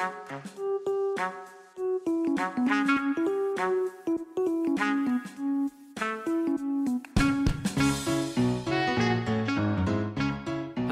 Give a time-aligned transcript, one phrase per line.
[0.00, 0.08] Hi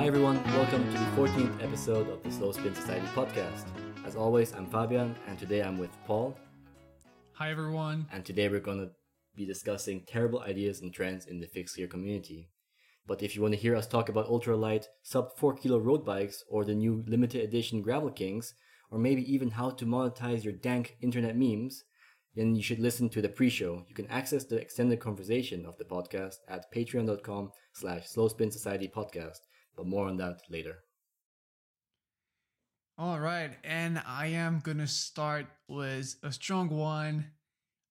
[0.05, 3.65] everyone, welcome to the 14th episode of the Slow Spin Society podcast.
[4.05, 6.37] As always, I'm Fabian, and today I'm with Paul,
[7.33, 8.07] Hi everyone.
[8.13, 8.91] and today we're going to
[9.35, 12.51] be discussing terrible ideas and trends in the fixed gear community.
[13.07, 16.45] But if you want to hear us talk about ultralight, sub 4 kilo road bikes,
[16.51, 18.53] or the new limited edition Gravel Kings,
[18.91, 21.85] or maybe even how to monetize your dank internet memes,
[22.35, 23.85] then you should listen to the pre-show.
[23.89, 28.53] You can access the extended conversation of the podcast at patreon.com slash slowspin
[28.93, 29.39] podcast,
[29.77, 30.79] but more on that later.
[32.97, 37.27] All right, and I am gonna start with a strong one,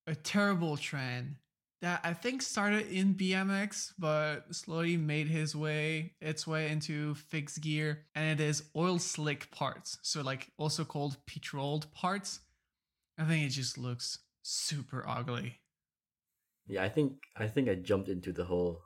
[0.05, 1.35] a terrible trend
[1.81, 7.61] that I think started in BMX, but slowly made his way its way into fixed
[7.61, 9.97] gear, and it is oil slick parts.
[10.01, 12.39] So like also called petroled parts.
[13.17, 15.59] I think it just looks super ugly.
[16.67, 18.81] Yeah, I think I think I jumped into the whole.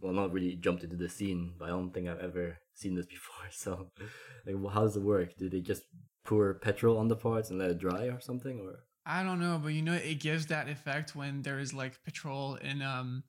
[0.00, 3.06] Well, not really jumped into the scene, but I don't think I've ever seen this
[3.16, 3.46] before.
[3.52, 3.90] So,
[4.44, 5.36] like, how does it work?
[5.36, 5.82] Do they just
[6.24, 8.80] pour petrol on the parts and let it dry or something, or?
[9.04, 12.54] I don't know, but you know it gives that effect when there is like petrol
[12.56, 13.24] in um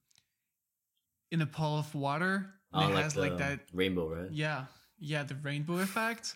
[1.31, 2.53] in a pool of water.
[2.73, 4.31] Oh, it has like that rainbow, right?
[4.31, 4.65] Yeah,
[4.99, 6.35] yeah, the rainbow effect.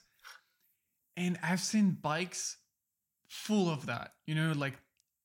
[1.15, 2.57] And I've seen bikes
[3.27, 4.13] full of that.
[4.25, 4.73] You know, like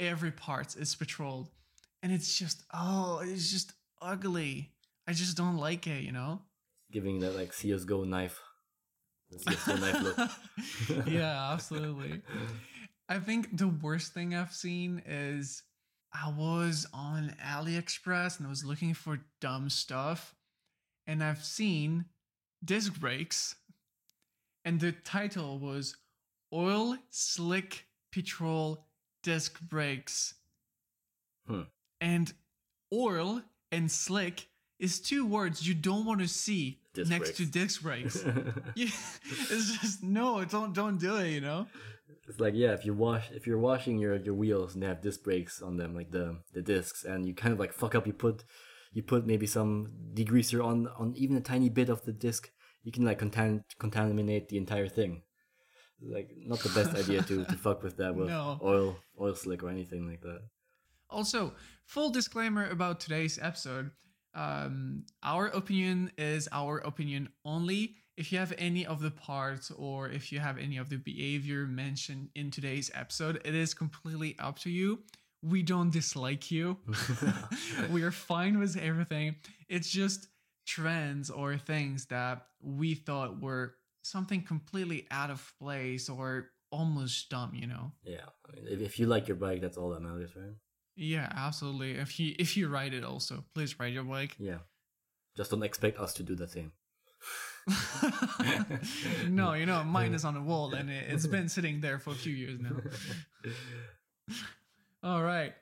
[0.01, 1.49] every part is patrolled.
[2.03, 4.71] And it's just, oh, it's just ugly.
[5.07, 6.41] I just don't like it, you know?
[6.91, 8.41] Giving that like CS:GO knife,
[9.37, 11.07] CS:GO knife look.
[11.07, 12.23] yeah, absolutely.
[13.13, 15.65] I think the worst thing I've seen is
[16.15, 20.35] I was on AliExpress and I was looking for dumb stuff.
[21.07, 22.07] And I've seen
[22.65, 23.55] disc brakes.
[24.65, 25.95] And the title was
[26.55, 28.87] Oil Slick Petrol
[29.23, 30.33] Disc Brakes.
[31.47, 31.65] Hmm.
[32.01, 32.33] And
[32.95, 34.49] oil and slick
[34.79, 38.25] is two words you don't want to see Disc next to disc brakes.
[38.75, 38.89] yeah,
[39.51, 41.29] it's just no, don't don't do it.
[41.29, 41.67] You know.
[42.29, 45.01] It's like yeah, if you wash if you're washing your your wheels and they have
[45.03, 48.07] disc brakes on them, like the the discs, and you kind of like fuck up,
[48.07, 48.45] you put
[48.93, 52.51] you put maybe some degreaser on on even a tiny bit of the disc,
[52.85, 55.23] you can like contam- contaminate the entire thing.
[56.01, 58.59] Like not the best idea to to fuck with that with No.
[58.63, 60.41] oil oil slick or anything like that.
[61.11, 63.91] Also, full disclaimer about today's episode.
[64.35, 67.97] Um, our opinion is our opinion only.
[68.23, 71.67] If you have any of the parts or if you have any of the behavior
[71.67, 75.01] mentioned in today's episode, it is completely up to you.
[75.43, 76.77] We don't dislike you.
[77.91, 79.35] we are fine with everything.
[79.69, 80.29] It's just
[80.69, 87.57] trends or things that we thought were something completely out of place or almost dumb,
[87.57, 87.91] you know?
[88.05, 90.55] yeah, I mean, if, if you like your bike, that's all that matters, right?
[90.95, 91.95] Yeah, absolutely.
[91.95, 94.37] If you if you ride it also, please ride your bike.
[94.39, 94.59] Yeah,
[95.37, 96.71] just don't expect us to do the same.
[99.29, 102.11] no, you know, mine is on the wall and it, it's been sitting there for
[102.11, 102.77] a few years now.
[105.03, 105.53] All right.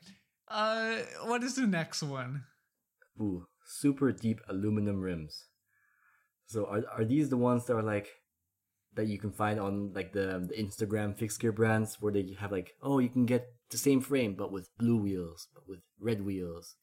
[0.48, 2.44] Uh what is the next one?
[3.20, 5.46] Ooh, super deep aluminum rims.
[6.46, 8.08] So are are these the ones that are like
[8.94, 12.50] that you can find on like the, the Instagram fixed gear brands where they have
[12.50, 16.24] like oh you can get the same frame but with blue wheels but with red
[16.24, 16.74] wheels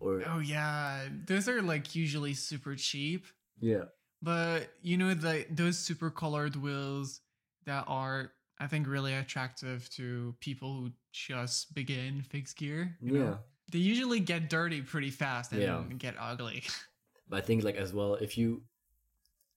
[0.00, 3.26] or Oh yeah, those are like usually super cheap,
[3.60, 3.84] yeah
[4.22, 7.20] but you know the those super colored wheels
[7.66, 12.96] that are I think really attractive to people who just begin fixed gear.
[13.00, 13.24] you know?
[13.24, 13.34] yeah
[13.72, 15.82] They usually get dirty pretty fast and Yeah.
[15.98, 16.62] get ugly.
[17.28, 18.62] but I think like as well if you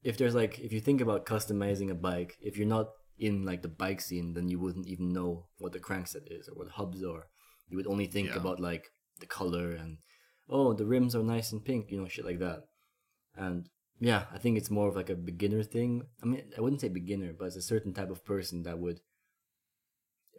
[0.03, 2.87] if there's like if you think about customizing a bike if you're not
[3.17, 6.55] in like the bike scene then you wouldn't even know what the crankset is or
[6.55, 7.27] what hubs are
[7.69, 8.37] you would only think Yeah.
[8.37, 9.97] about like the color and
[10.49, 12.63] oh the rims are nice and pink you know shit like that
[13.35, 13.69] and
[13.99, 16.03] yeah i think it's more of like a beginner thing.
[16.21, 18.99] I mean i wouldn't say beginner but it's a certain type of person that would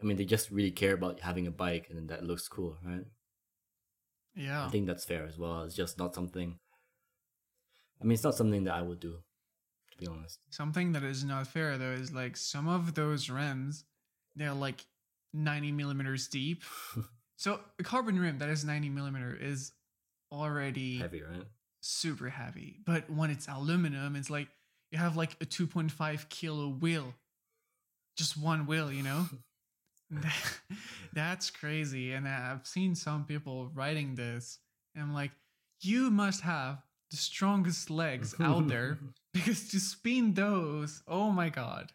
[0.00, 3.06] i mean they just really care about having a bike and that looks cool right?
[4.34, 4.66] Yeah.
[4.66, 5.62] i think that's fair as well.
[5.62, 6.58] It's just not something
[8.00, 9.18] i mean it's not something that i would do
[9.92, 10.40] to be honest.
[10.50, 13.84] Something that is not fair though is like some of those rims,
[14.34, 14.84] they're like
[15.32, 16.62] 90 millimeters deep.
[17.36, 19.72] so a carbon rim that is 90 millimeter is
[20.32, 21.44] already heavy right
[21.86, 22.78] super heavy.
[22.84, 24.48] But when it's aluminum, it's like
[24.90, 27.14] you have like a 2.5 kilo wheel.
[28.16, 29.26] Just one wheel, you know?
[30.10, 30.60] That-
[31.12, 32.12] That's crazy.
[32.12, 34.60] And I've seen some people writing this,
[34.94, 35.32] and I'm like,
[35.80, 36.78] you must have
[37.10, 38.98] the strongest legs out there
[39.34, 41.90] because to spin those, oh my god.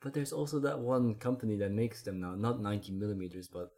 [0.00, 3.70] But there's also that one company that makes them now, not 90 millimeters, but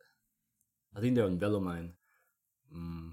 [0.97, 1.91] I think they're on Velomine.
[2.75, 3.13] Mm.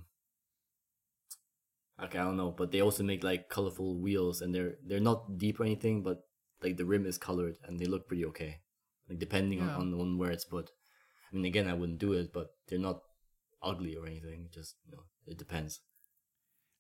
[2.04, 5.38] Okay, I don't know, but they also make like colorful wheels, and they're they're not
[5.38, 6.22] deep or anything, but
[6.62, 8.60] like the rim is colored, and they look pretty okay.
[9.10, 9.76] Like depending Yeah.
[9.76, 10.70] on, on on where it's put.
[11.32, 13.02] I mean, again, I wouldn't do it, but they're not
[13.64, 14.50] ugly or anything.
[14.54, 15.82] Just you know, it depends.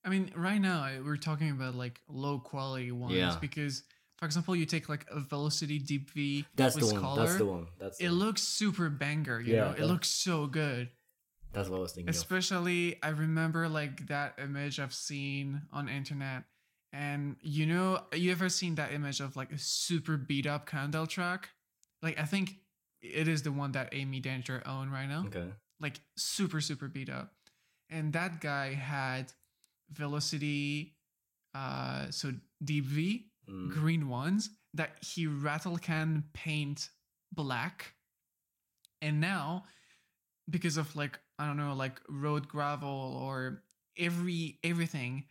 [0.05, 3.35] I mean, right now we're talking about like low quality ones Yeah.
[3.41, 3.83] because,
[4.17, 7.01] for example, you take like a Velocity Deep V That's with the one.
[7.01, 7.25] color.
[7.25, 7.67] That's the one.
[7.79, 8.19] That's the It one.
[8.19, 9.71] looks super banger, you Yeah, know.
[9.77, 10.89] It looks so good.
[11.57, 12.09] That's what I was thinking.
[12.09, 12.15] of.
[12.15, 16.43] Especially, I remember like that image I've seen on internet,
[16.93, 21.07] and you know, you ever seen that image of like a super beat up Condell
[21.07, 21.49] track?
[22.03, 22.57] Like, I think
[23.01, 25.23] it is the one that Amy Danger own right now.
[25.27, 25.49] Okay.
[25.79, 27.33] Like super super beat up,
[27.89, 29.33] and that guy had
[29.91, 30.95] Velocity,
[31.55, 32.33] uh, so
[32.63, 33.69] Deep V Mm.
[33.71, 36.89] green ones that he rattle can paint
[37.31, 37.93] black
[39.01, 39.63] and now
[40.49, 43.63] because of like i don't know like road gravel or
[43.97, 45.23] every everything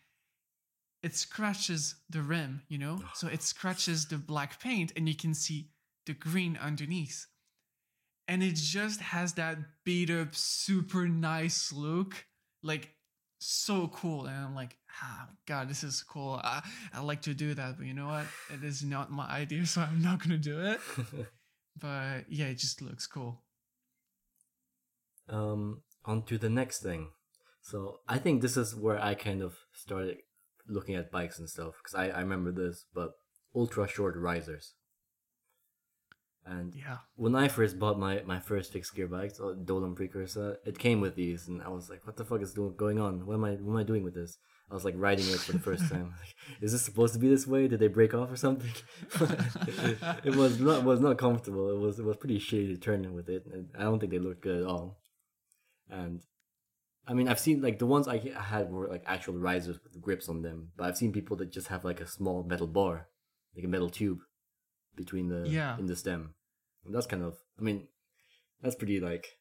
[1.02, 3.00] it scratches the rim you know?
[3.14, 5.70] So it scratches the black paint and you can see
[6.04, 7.26] the green underneath.
[8.28, 12.26] And it just has that beat up super nice look
[12.62, 12.90] like
[13.38, 14.26] so cool.
[14.26, 16.40] And i'm like ah god this is cool.
[16.42, 16.62] I,
[16.92, 18.26] I like to do that but you know what?
[18.52, 20.80] It is not my idea so i'm not gonna do it.
[21.78, 23.42] But yeah it just looks cool.
[25.28, 27.10] Um, on to the next thing.
[27.62, 30.18] So I think this is where I kind of started
[30.68, 33.12] looking at bikes and stuff because I, I remember this, but
[33.54, 34.74] ultra short risers.
[36.44, 40.08] And yeah when I first bought my, my first fixed gear bike, so Dolan Pre
[40.08, 43.26] Cursa, it came with these, and I was like, "What the fuck is going on?
[43.26, 44.38] What am I what am I doing with this?"
[44.70, 46.14] I was like riding it for the first time.
[46.20, 47.68] Like, is this supposed to be this way?
[47.68, 48.70] Did they break off or something?
[50.24, 51.70] it was not was not comfortable.
[51.70, 54.42] It was it was pretty shitty turning with it, and I don't think they looked
[54.42, 54.98] good at all.
[55.90, 56.22] And
[57.06, 60.28] I mean, I've seen like the ones I had were like actual risers with grips
[60.28, 63.08] on them, but I've seen people that just have like a small metal bar,
[63.54, 64.18] like a metal tube,
[64.96, 65.78] between the Yeah.
[65.78, 66.34] in the stem.
[66.84, 67.88] And that's kind of, I mean,
[68.62, 69.38] that's pretty like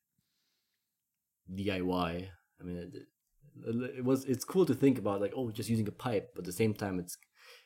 [1.53, 2.27] DIY.
[2.59, 5.87] I mean, it, it, it was it's cool to think about like oh just using
[5.87, 7.17] a pipe, but at the same time it's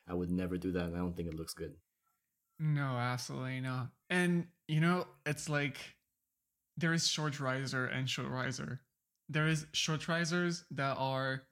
[0.07, 0.85] I would never do that.
[0.85, 1.73] and I don't think it looks good.
[2.59, 5.77] no absolutely not and you know it's like
[6.79, 8.79] there is short riser and short riser
[9.27, 11.43] there is short risers that are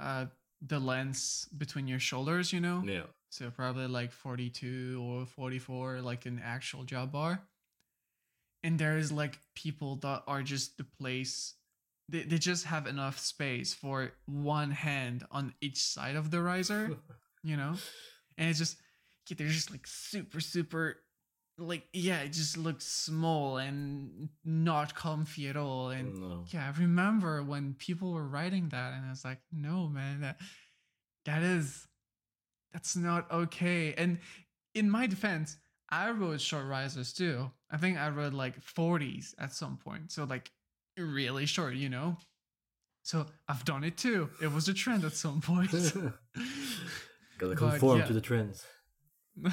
[0.00, 0.24] uh
[0.66, 3.06] the lengths between your shoulders you know Yeah.
[3.30, 7.42] So probably like 42 or 44, like an actual job bar.
[8.64, 11.54] And there's like people that are just the place,
[12.08, 16.96] they, they just have enough space for one hand on each side of the riser,
[17.44, 17.74] you know?
[18.38, 18.78] And it's just,
[19.36, 21.02] they're just like super, super,
[21.58, 25.90] like, yeah, it just looks small and not comfy at all.
[25.90, 26.44] And no.
[26.48, 30.38] yeah, I remember when people were writing that, and I was like, no, man, that
[31.24, 31.86] that is
[32.72, 33.94] that's not okay.
[33.94, 34.18] And
[34.74, 35.56] in my defense,
[35.90, 37.50] I wrote short risers too.
[37.70, 40.12] I think I wrote like 40s at some point.
[40.12, 40.50] So like
[40.96, 42.16] really short, you know?
[43.02, 44.28] So I've done it too.
[44.42, 45.70] It was a trend at some point.
[47.38, 48.04] Gotta conform yeah.
[48.06, 48.64] to the trends.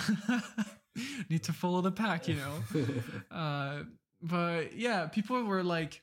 [1.29, 2.63] Need to follow the pack, you know?
[3.31, 3.83] Uh,
[4.21, 6.01] but yeah, people were like,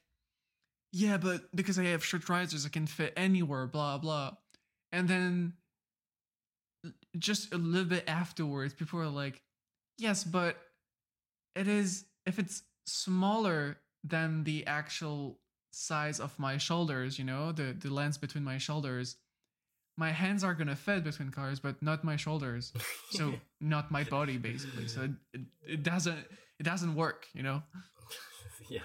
[0.93, 4.33] yeah, but because I have short risers, I can fit anywhere, blah, blah.
[4.93, 5.55] And then
[7.19, 9.43] just a little bit afterwards, people were like,
[9.99, 10.57] yes, but
[11.57, 15.39] it is, if it's smaller than the actual
[15.73, 19.17] size of my shoulders, you know, the, the length between my shoulders,
[19.97, 22.73] my hands are gonna fit between cars, but not my shoulders.
[23.11, 24.89] So not my body, basically.
[24.89, 26.25] So it, it, doesn't
[26.59, 27.63] it doesn't work, you know.
[28.71, 28.81] yeah,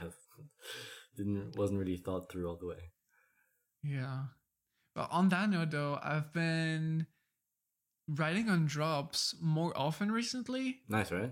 [1.16, 2.92] didn't wasn't really thought through all the way.
[3.84, 4.24] Yeah.
[4.96, 7.08] But on that note, though, I've been
[8.08, 10.80] riding on drops more often recently.
[10.90, 11.32] Nice, right?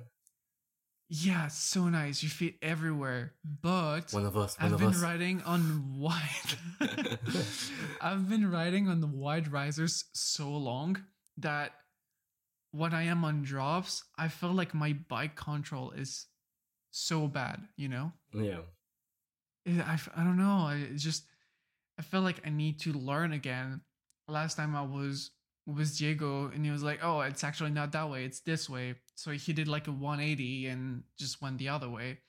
[1.07, 2.23] Yeah, so nice.
[2.23, 3.33] You fit everywhere.
[3.61, 4.57] But One of us.
[4.57, 5.01] One I've of been us.
[5.01, 6.57] riding on wide.
[8.01, 10.97] I've been riding on the wide risers so long
[11.37, 11.71] that
[12.71, 16.25] when I am on drops, I feel like my bike control is
[16.91, 18.11] so bad, you know?
[18.33, 18.59] yeah.
[19.65, 20.57] It- I, I don't know.
[20.67, 21.25] I just,
[21.99, 23.81] I feel like I need to learn again.
[24.27, 25.31] Last time I was
[25.65, 28.23] with Diego and he was like, oh, it's actually not that way.
[28.25, 28.95] It's this way.
[29.15, 32.19] So he did like a 180 and just went the other way.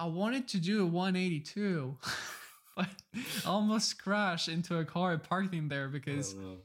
[0.00, 1.96] I wanted to do a 180 too,
[2.76, 6.56] but I almost crashed into a car parking there because Oh, no.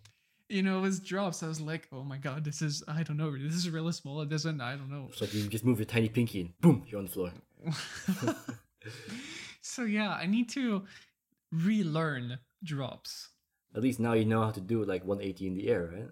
[0.50, 1.44] you know, it was drops.
[1.44, 4.22] I was like, oh my god, this is I don't know, this is really small.
[4.22, 5.08] It doesn't I don't know.
[5.12, 7.32] It's like you just move your tiny pinky and boom, you're on the floor.
[9.62, 10.86] so yeah, I need to
[11.52, 13.30] relearn drops.
[13.76, 16.08] At least now you know how to do like 180 in the air, right?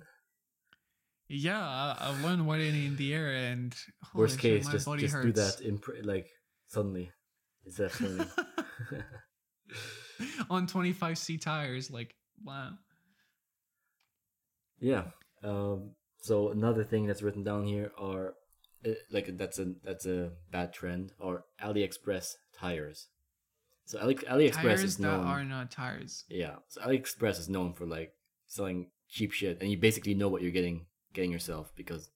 [1.30, 3.76] Yeah, I, I learned 180 in the air, and
[4.14, 5.56] Worst case, just just do hurts.
[5.58, 6.28] that imp- like
[6.68, 7.12] suddenly.
[7.66, 8.26] It's that suddenly.
[10.50, 11.92] on 25c tires.
[11.92, 12.72] Like, wow.
[14.80, 15.06] yeah.
[15.44, 15.92] Um.
[16.22, 18.34] So another thing that's written down here are
[18.86, 23.08] uh, like that's a that's a bad trend or AliExpress tires.
[23.88, 25.26] So Ali- AliExpress tires is that known.
[25.26, 26.26] are not tires.
[26.30, 26.58] Yeah.
[26.68, 28.14] So AliExpress is known for like
[28.46, 32.10] selling cheap shit, and you basically know what you're getting getting yourself because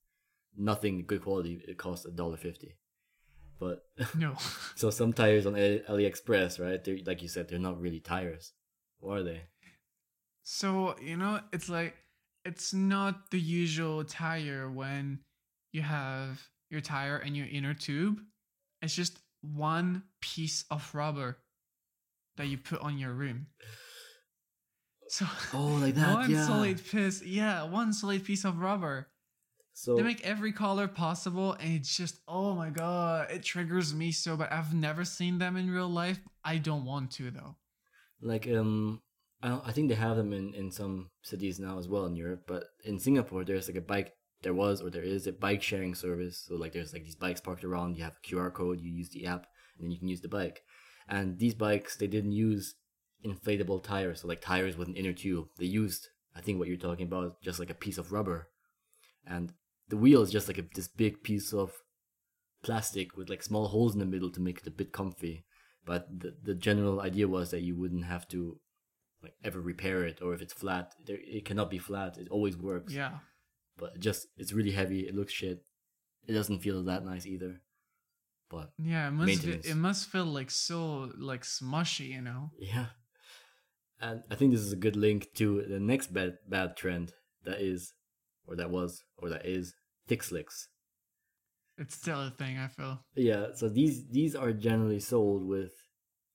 [0.57, 2.75] nothing good quality it costs a dollar fifty.
[3.57, 3.85] But
[4.17, 4.35] No.
[4.75, 6.83] so some tires on Ali- AliExpress, right?
[6.83, 8.51] They're like you said, they're not really tires,
[8.99, 9.41] or are they?
[10.43, 11.95] So, you know, it's like,
[12.43, 15.19] it's not the usual tire when
[15.71, 18.19] you have your tire and your inner tube.
[18.81, 21.37] It's just one piece of rubber
[22.37, 23.47] that you put on your room.
[25.09, 26.13] So, Oh, like that.
[26.13, 26.45] one yeah.
[26.47, 29.07] solid piece, yeah, one solid piece of rubber.
[29.73, 34.11] So They make every color possible, and it's just, oh my god, it triggers me
[34.11, 34.49] so bad.
[34.51, 36.19] I've never seen them in real life.
[36.43, 37.55] I don't want to, though.
[38.21, 39.01] like um
[39.41, 42.43] I, I think they have them in, in some cities now as well in Europe,
[42.47, 45.95] but in Singapore there's like a bike there was or there is a bike sharing
[45.95, 46.45] service.
[46.47, 49.09] So like there's like these bikes parked around, you have a QR code, you use
[49.09, 50.61] the app, and then you can use the bike.
[51.07, 52.75] And these bikes they didn't use
[53.25, 55.47] inflatable tires, so like tires with an inner tube.
[55.57, 58.47] They used I think what you're talking about, just like a piece of rubber.
[59.25, 59.53] And
[59.89, 61.73] the wheel is just like a, this big piece of
[62.63, 65.43] plastic with like small holes in the middle to make it a bit comfy.
[65.85, 68.59] But the the general idea was that you wouldn't have to
[69.23, 72.17] like ever repair it, or if it's flat, there it cannot be flat.
[72.17, 72.93] It always works.
[72.93, 73.19] Yeah.
[73.77, 75.01] But just it's really heavy.
[75.01, 75.63] It looks shit.
[76.27, 77.61] It doesn't feel that nice either.
[78.51, 82.51] But Yeah, it must be, it must feel like so like smushy, you know.
[82.59, 82.87] yeah,
[83.99, 87.13] and I think this is a good link to the next bad bad trend
[87.45, 87.93] that is,
[88.45, 89.73] or that was, or that is
[90.07, 90.67] thick slicks.
[91.77, 92.57] It's still a thing.
[92.57, 92.99] I feel.
[93.15, 95.71] Yeah, so these these are generally sold with,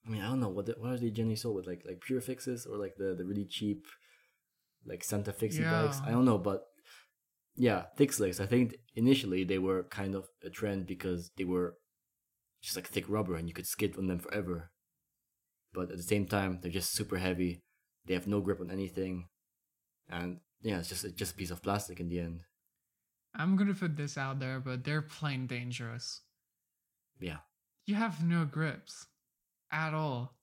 [0.07, 2.01] I mean, I don't know what the, what are they generally sold with, like like
[2.01, 3.85] pure fixes or like the the really cheap,
[4.87, 6.01] like Santa Fixie bikes.
[6.05, 6.63] I don't know, but
[7.55, 8.41] yeah, thick slicks.
[8.41, 11.75] I think initially they were kind of a trend because they were
[12.67, 14.73] just like thick rubber and you could skid on them forever.
[15.73, 17.63] But at the same time, they're just super heavy.
[18.07, 19.29] They have no grip on anything,
[20.09, 22.41] and yeah, it's just it's just a piece of plastic in the end.
[23.35, 26.23] I'm gonna put this out there, but they're plain dangerous.
[27.21, 27.39] Yeah.
[27.87, 29.07] You have no grips
[29.71, 30.37] at all,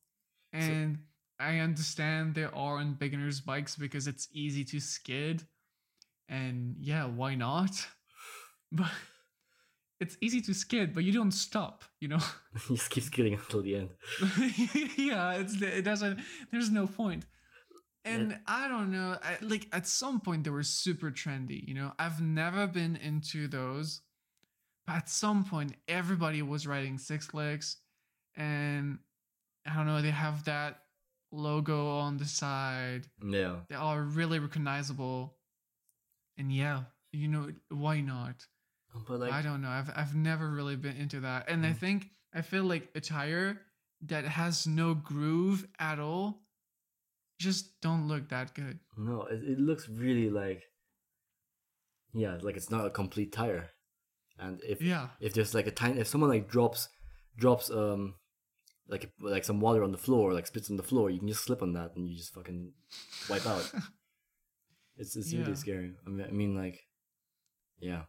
[0.53, 1.00] and
[1.39, 5.44] I understand they are on beginners' bikes because it's easy to skid,
[6.30, 7.72] and yeah, why not?
[8.75, 8.89] But
[10.03, 11.83] it's easy to skid, but you don't stop.
[12.00, 12.19] You know.
[12.69, 13.89] you just keep skidding until the end.
[14.98, 16.19] yeah, it's it doesn't.
[16.51, 17.25] There's no point.
[18.05, 19.17] And I don't know.
[19.24, 21.65] I, like at some point they were super trendy.
[21.65, 24.01] You know, I've never been into those,
[24.86, 27.77] but at some point everybody was riding thick slicks,
[28.36, 29.00] and
[29.65, 30.01] I don't know.
[30.01, 30.81] They have that
[31.31, 33.07] logo on the side.
[33.25, 33.55] Yeah.
[33.69, 35.36] They are really recognizable.
[36.38, 38.36] And yeah, you know why not?
[39.07, 39.69] But like I don't know.
[39.69, 41.50] I've I've never really been into that.
[41.50, 41.77] And I Mm.
[41.77, 43.59] think I feel like a tire
[44.01, 46.41] that has no groove at all
[47.39, 48.79] just don't look that good.
[48.97, 50.63] No, it, it looks really like
[52.13, 53.71] yeah, like it's not a complete tire.
[54.38, 55.09] And if Yeah.
[55.19, 56.89] if there's like a tiny if someone like drops
[57.38, 58.15] drops um
[58.88, 61.43] like like some water on the floor, like spits on the floor, you can just
[61.43, 62.73] slip on that and you just fucking
[63.29, 63.63] wipe out.
[64.97, 65.41] it's it's Yeah.
[65.41, 65.93] really scary.
[66.05, 66.85] I mean, I mean like
[67.79, 68.03] yeah.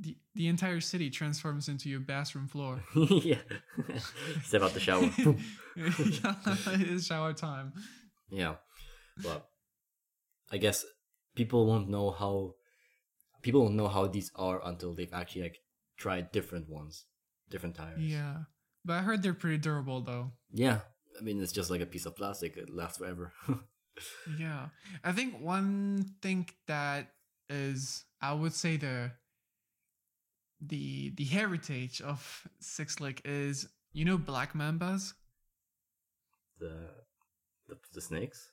[0.00, 2.80] The the entire city transforms into your bathroom floor.
[2.94, 3.42] yeah.
[4.44, 5.10] Step out the shower.
[5.76, 5.92] Yeah,
[6.66, 7.72] it's shower time.
[8.30, 8.56] Yeah.
[9.22, 9.48] But
[10.50, 10.84] I guess
[11.36, 12.54] people won't know how
[13.42, 15.58] people won't know how these are until they've actually like
[15.96, 17.06] tried different ones,
[17.48, 18.00] different tires.
[18.00, 18.38] Yeah.
[18.84, 20.32] But I heard they're pretty durable though.
[20.52, 20.80] Yeah.
[21.18, 23.32] I mean it's just like a piece of plastic, it lasts forever.
[24.38, 24.68] Yeah.
[25.04, 27.10] I think one thing that
[27.48, 29.12] is I would say the
[30.60, 35.14] the the heritage of Thick Slick is you know black mambas?
[36.58, 36.72] the,
[37.68, 38.50] the the snakes?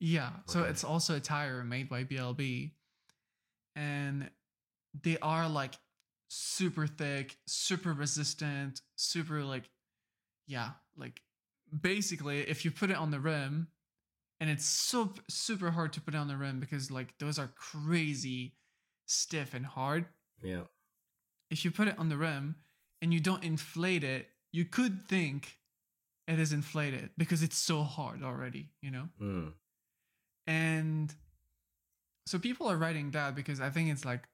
[0.00, 0.30] Yeah.
[0.46, 2.72] So it's also a tire made by BLB.
[3.74, 4.30] And
[5.02, 5.74] they are like
[6.28, 9.68] super thick, super resistant, super like
[10.46, 11.20] yeah, like
[11.82, 13.68] basically if you put it on the rim,
[14.40, 18.54] and it's so super hard to put on the rim because like those are crazy
[19.06, 20.06] stiff and hard.
[20.42, 20.62] Yeah.
[21.50, 22.56] If you put it on the rim
[23.00, 25.58] and you don't inflate it, you could think
[26.26, 29.08] it is inflated because it's so hard already, you know?
[29.20, 29.52] Mm.
[30.46, 31.14] And
[32.26, 34.28] so people are writing that because I think it's like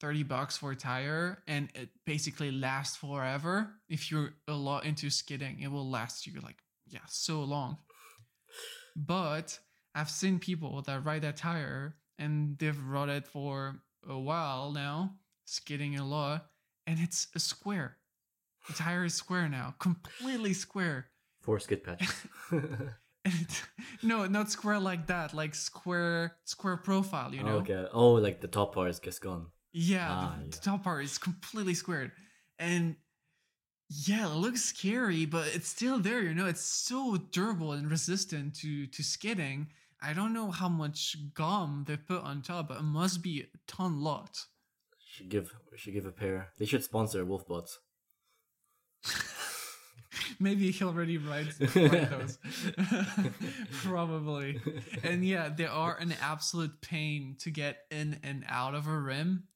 [0.00, 3.70] 30 bucks for a tire and it basically lasts forever.
[3.88, 7.78] If you're a lot into skidding, it will last you like, yeah, so long.
[8.96, 9.58] But
[9.94, 15.14] I've seen people that ride that tire and they've rode it for a while now,
[15.48, 16.46] skidding a lot,
[16.86, 17.96] and it's a square.
[18.66, 21.06] The tire is square now, completely square.
[21.40, 22.12] Four skid patches.
[23.24, 23.48] And
[24.02, 27.56] no, not square like that, like square square profile, you know?
[27.56, 27.84] Okay.
[27.92, 29.46] Oh, like the top part is just gone.
[29.72, 30.50] Yeah, Ah, the, yeah.
[30.50, 32.12] the top part is completely squared.
[32.58, 32.96] And
[33.90, 36.46] yeah, it looks scary, but it's still there, you know.
[36.46, 39.68] It's so durable and resistant to to skidding.
[40.00, 43.58] I don't know how much gum they put on top, but it must be a
[43.66, 44.46] ton lot.
[45.18, 46.50] Should give should give a pair.
[46.58, 47.78] They should sponsor Wolfbots.
[50.40, 52.38] Maybe he already rides ride those.
[53.82, 54.60] Probably.
[55.02, 59.48] And yeah, they are an absolute pain to get in and out of a rim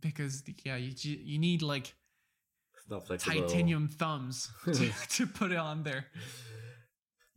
[0.00, 1.92] because yeah, you you need like
[2.78, 3.42] It's not flexible.
[3.46, 6.06] titanium thumbs to, to put it on there.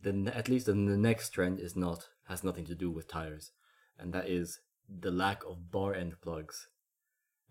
[0.00, 3.50] Then at least then the next trend is not has nothing to do with tires,
[3.98, 6.68] and that is the lack of bar end plugs.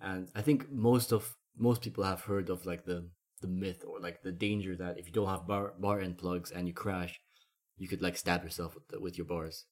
[0.01, 3.09] And I think most of most people have heard of like the
[3.41, 6.51] the myth or like the danger that if you don't have bar bar end plugs
[6.51, 7.19] and you crash,
[7.77, 9.65] you could like stab yourself with the, with your bars,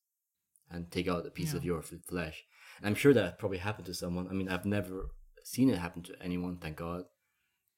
[0.70, 2.44] and take out a piece of your f- flesh.
[2.78, 4.28] And I'm sure that probably happened to someone.
[4.30, 5.10] I mean, I've never
[5.44, 7.04] seen it happen to anyone, thank God.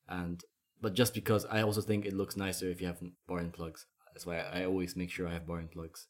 [0.07, 0.41] And
[0.81, 3.85] but just because I also think it looks nicer if you have bar end plugs.
[4.13, 6.07] That's why I always make sure I have bar end plugs.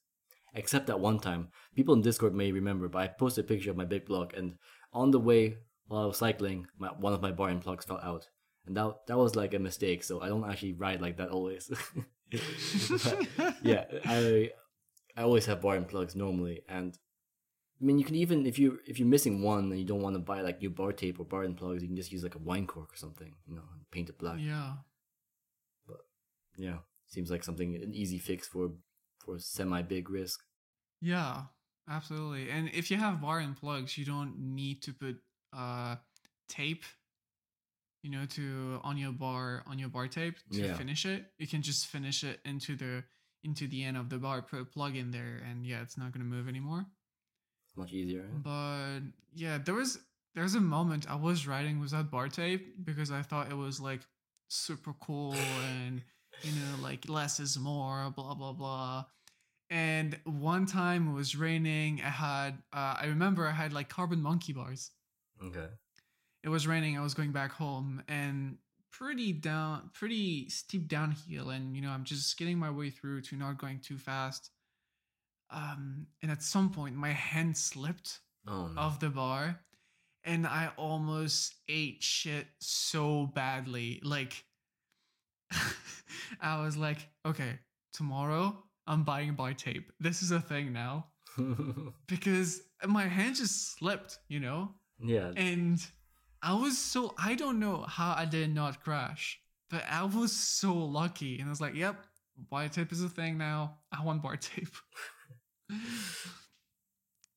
[0.56, 3.78] Except that one time, people in Discord may remember, but I posted a picture of
[3.78, 4.56] my big block, and
[4.92, 8.00] on the way while I was cycling, my, one of my bar end plugs fell
[8.02, 8.30] out,
[8.66, 10.04] and that that was like a mistake.
[10.04, 11.72] So I don't actually ride like that always.
[12.32, 13.28] But,
[13.62, 14.50] yeah, I
[15.16, 16.98] I always have bar end plugs normally, and
[17.80, 20.16] I mean you can even if you if you're missing one and you don't want
[20.16, 22.34] to buy like new bar tape or bar end plugs, you can just use like
[22.34, 24.40] a wine cork or something, you know, and paint it black.
[24.40, 24.74] Yeah.
[25.88, 25.98] But
[26.58, 26.78] yeah
[27.14, 28.72] seems like something an easy fix for
[29.24, 30.42] for semi big risk
[31.00, 31.44] Yeah,
[31.90, 32.50] absolutely.
[32.50, 35.18] And if you have bar and plugs, you don't need to put
[35.56, 35.96] uh
[36.50, 36.84] tape,
[38.02, 40.78] you know, to on your bar on your bar tape to Yeah.
[40.78, 41.26] finish it.
[41.38, 43.04] You can just finish it into the
[43.44, 46.12] into the end of the bar, put a plug in there, and yeah, it's not
[46.12, 46.86] gonna move anymore.
[47.76, 48.44] much easier right?
[48.44, 49.00] But
[49.34, 50.00] yeah, there was
[50.36, 54.02] there's a moment I was riding without bar tape because I thought it was like
[54.48, 56.02] super cool and
[56.44, 59.06] you know like less is more, blah blah blah.
[59.70, 62.02] And one time it was raining.
[62.04, 64.92] I had uh, I remember I had like carbon monkey bars.
[65.46, 65.68] Okay
[66.44, 66.98] It was raining.
[66.98, 68.58] I was going back home and
[68.92, 73.36] pretty down, pretty steep downhill, and you know I'm just getting my way through to
[73.36, 74.52] not going too fast.
[75.50, 79.60] Um, and at some point my hand slipped oh no of the bar
[80.24, 84.02] and I almost ate shit so badly.
[84.04, 84.46] Like
[86.42, 87.60] I was like, okay,
[87.94, 89.92] tomorrow I'm buying bar tape.
[90.00, 91.08] This is a thing now
[92.08, 94.72] because my hand just slipped, you know?
[95.04, 95.80] Yeah And
[96.42, 99.40] I was so I don't know how I did not crash,
[99.70, 101.96] but I was so lucky and I was like, yep,
[102.50, 103.78] bar tape is a thing now.
[103.92, 104.76] I want bar tape.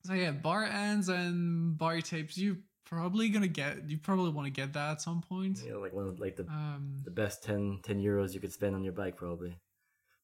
[0.05, 2.37] so yeah, bar ends and bar tapes.
[2.39, 3.89] You probably gonna get.
[3.89, 5.59] You probably want to get that at some point.
[5.67, 8.75] yeah like one of like the Um, the best 10, 10 euros you could spend
[8.75, 9.57] on your bike probably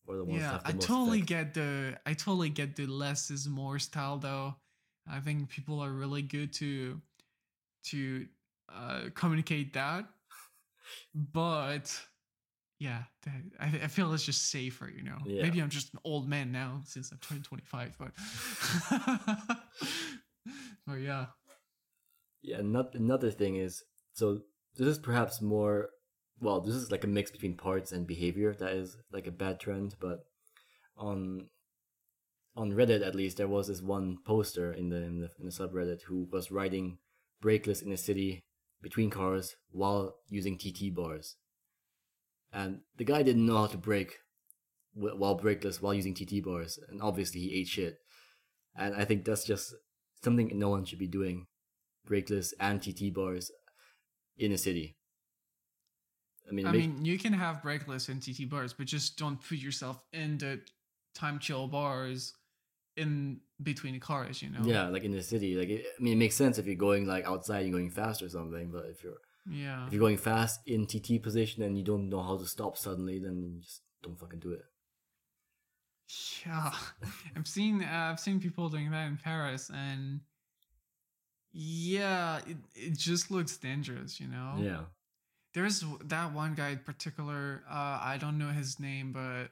[0.06, 1.28] or the ones yeah, the I totally effect.
[1.28, 1.98] get the.
[2.06, 4.54] I totally get the less is more style though.
[5.10, 7.00] I think people are really good to
[7.86, 8.26] to
[8.72, 10.04] uh, communicate that,
[11.14, 11.94] but
[12.78, 13.02] yeah,
[13.60, 15.18] I, I feel it's just safer, you know.
[15.24, 15.42] Yeah.
[15.42, 18.10] Maybe I'm just an old man now since I'm turning 25, but
[20.86, 21.26] but yeah,
[22.42, 24.40] yeah not, another thing is so
[24.76, 25.90] this is perhaps more
[26.40, 29.60] well this is like a mix between parts and behavior that is like a bad
[29.60, 30.24] trend but
[30.96, 31.46] on
[32.56, 35.52] on reddit at least there was this one poster in the in the, in the
[35.52, 36.98] subreddit who was riding
[37.42, 38.44] brakeless in a city
[38.80, 41.36] between cars while using tt bars
[42.52, 44.18] and the guy didn't know how to brake
[44.94, 47.98] while brakeless while using tt bars and obviously he ate shit
[48.76, 49.74] and i think that's just
[50.22, 51.46] something no one should be doing
[52.08, 53.50] brakeless and TT bars
[54.36, 54.96] in a city.
[56.48, 59.40] I mean, I make- mean you can have brakeless and TT bars, but just don't
[59.40, 60.60] put yourself in the
[61.14, 62.34] time trial bars
[62.96, 64.60] in between cars, you know.
[64.64, 65.54] Yeah, like in the city.
[65.54, 68.22] Like it, I mean, it makes sense if you're going like outside, you're going fast
[68.22, 68.70] or something.
[68.70, 69.86] But if you're Yeah.
[69.86, 73.18] if you're going fast in TT position and you don't know how to stop suddenly,
[73.18, 74.64] then just don't fucking do it.
[76.44, 76.72] Yeah,
[77.36, 80.20] I've seen uh, I've seen people doing that in Paris, and
[81.52, 84.54] yeah, it, it just looks dangerous, you know.
[84.58, 84.80] Yeah.
[85.54, 87.62] There's that one guy in particular.
[87.70, 89.48] Uh, I don't know his name, but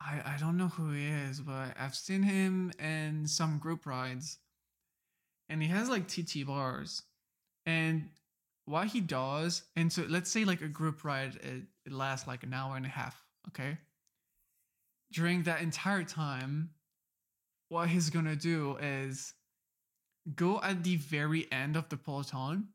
[0.00, 4.38] I I don't know who he is, but I've seen him in some group rides,
[5.48, 7.02] and he has like TT bars,
[7.66, 8.08] and
[8.64, 12.42] what he does, and so let's say like a group ride, it, it lasts like
[12.42, 13.78] an hour and a half, okay.
[15.12, 16.70] During that entire time,
[17.68, 19.34] what he's gonna do is
[20.34, 22.68] go at the very end of the peloton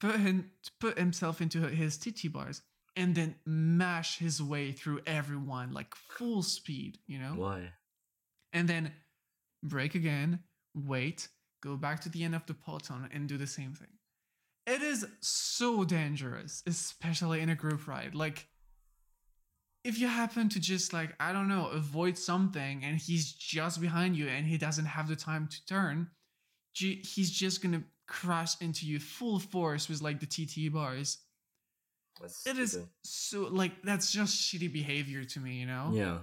[0.00, 2.62] put him put himself into his TT bars
[2.96, 7.34] and then mash his way through everyone like full speed, you know?
[7.34, 7.72] Why?
[8.52, 8.92] And then
[9.62, 10.40] brake again,
[10.74, 11.28] wait,
[11.62, 13.88] go back to the end of the peloton and do the same thing.
[14.66, 18.14] It is so dangerous, especially in a group ride.
[18.14, 18.48] Like
[19.84, 24.16] if you happen to just like I don't know, avoid something and he's just behind
[24.16, 26.08] you and he doesn't have the time to turn,
[26.72, 31.18] he's just to crash into you full force with like the TT bars.
[32.20, 35.90] That's It is so like that's just shitty behavior to me, you know?
[35.92, 36.18] Yeah.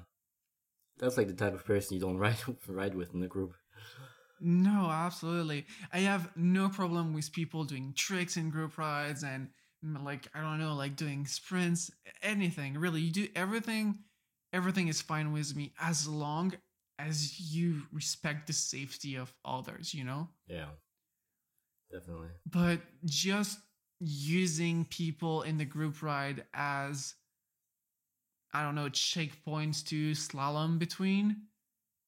[1.00, 3.54] That's like the type of person you don't ride ride with in the group.
[4.40, 5.66] No, absolutely.
[5.94, 9.50] I have no problem with people doing tricks in group rides and
[9.86, 11.92] mm, like I don't know, like doing sprints,
[12.24, 12.78] anything.
[12.78, 14.00] Really, you do everything.
[14.54, 16.54] Everything is fine with me as long
[17.00, 20.28] as you respect the safety of others, you know?
[20.48, 20.66] Yeah.
[21.92, 22.30] Definitely.
[22.50, 23.60] But just
[24.04, 27.14] using people in the group ride as
[28.54, 31.44] I don't know, checkpoints to slalom between,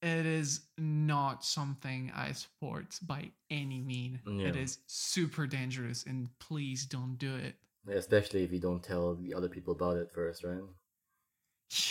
[0.01, 4.19] it is not something I support by any mean.
[4.25, 4.61] It Yeah.
[4.61, 7.55] is super dangerous and please don't do it.
[7.87, 10.63] Especially if you don't tell the other people about it first, right?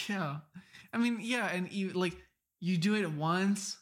[0.09, 0.41] Yeah.
[0.93, 2.17] I mean, yeah, and you like
[2.61, 3.79] you do it once,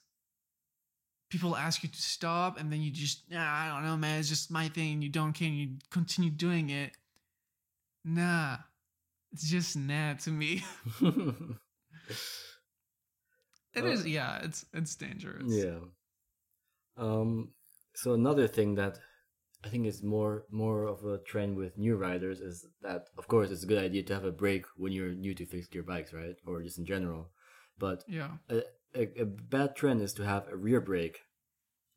[1.30, 4.28] people ask you to stop, and then you just, nah, I don't know, man, it's
[4.28, 5.00] just my thing.
[5.00, 6.92] You don't care, and you continue doing it.
[8.04, 8.56] Nah,
[9.32, 10.62] it's just nah to me.
[13.72, 15.52] It Uh, is, yeah, it's it's dangerous.
[15.52, 15.78] Yeah.
[16.96, 17.52] Um.
[17.94, 18.98] So another thing that
[19.64, 23.50] I think is more more of a trend with new riders is that, of course,
[23.50, 26.12] it's a good idea to have a brake when you're new to fixed gear bikes,
[26.12, 26.36] right?
[26.46, 27.30] Or just in general.
[27.78, 28.30] But Yeah.
[28.48, 28.62] a,
[28.94, 31.20] a, a bad trend is to have a rear brake,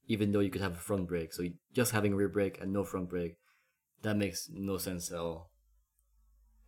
[0.08, 1.34] even though you could have a front brake.
[1.34, 3.38] So just having a rear brake and no front brake,
[4.02, 5.52] that makes no sense at all.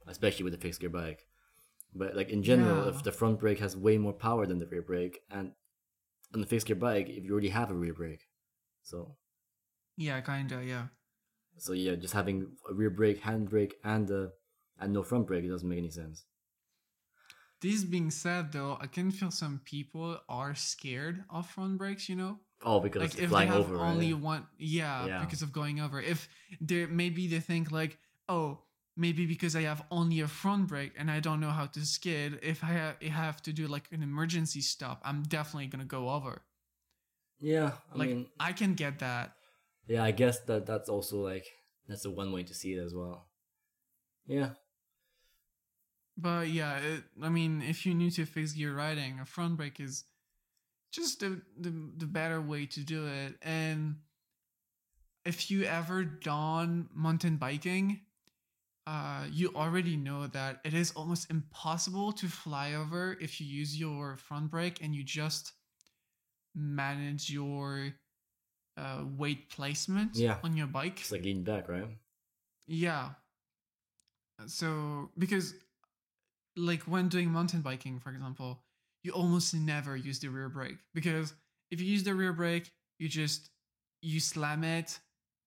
[0.08, 1.28] Especially with a fixed gear bike.
[1.94, 2.90] But like in general, Yeah.
[2.90, 5.54] if the front brake has way more power than the rear brake, and
[6.34, 8.28] on the fixed gear bike, if you already have a rear brake,
[8.84, 9.16] so
[9.96, 10.88] Yeah, kinda, yeah.
[11.58, 14.28] so yeah, just having a rear brake, hand brake, and uh,
[14.80, 16.26] and no front brake, it doesn't make any sense.
[17.66, 22.08] This being said, though, I can feel some people are scared of front brakes.
[22.10, 23.78] You know, Oh, because like if they have over.
[23.78, 24.22] only right?
[24.22, 25.20] one, yeah, Yeah.
[25.24, 25.98] because of going over.
[26.14, 26.20] If
[26.62, 27.98] there maybe they think like,
[28.30, 28.60] oh,
[28.96, 32.40] maybe because I have only a front brake and I don't know how to skid,
[32.42, 36.10] if I ha- I have to do like an emergency stop, I'm definitely gonna go
[36.10, 36.44] over.
[37.40, 39.34] Yeah, I like mean, I can get that.
[39.88, 41.46] yeah, I guess that that's also like
[41.88, 43.28] that's the one way to see it as well.
[44.28, 44.52] Yeah,
[46.18, 49.80] But yeah, it, I mean, if you're new to fixed gear riding, a front brake
[49.80, 50.06] is
[50.92, 53.36] just the, the the better way to do it.
[53.42, 53.98] And
[55.26, 58.02] if you ever done mountain biking,
[58.88, 63.78] uh, you already know that it is almost impossible to fly over if you use
[63.78, 65.52] your front brake and you just
[66.56, 67.92] manage your
[68.78, 70.38] uh, weight placement Yeah.
[70.44, 71.00] on your bike.
[71.02, 71.88] it's like leaning back, right?
[72.68, 73.10] Yeah.
[74.48, 75.54] So because
[76.58, 78.62] like when doing mountain biking, for example,
[79.04, 81.34] you almost never use the rear brake because
[81.72, 83.50] if you use the rear brake, you just
[84.02, 85.00] you slam it,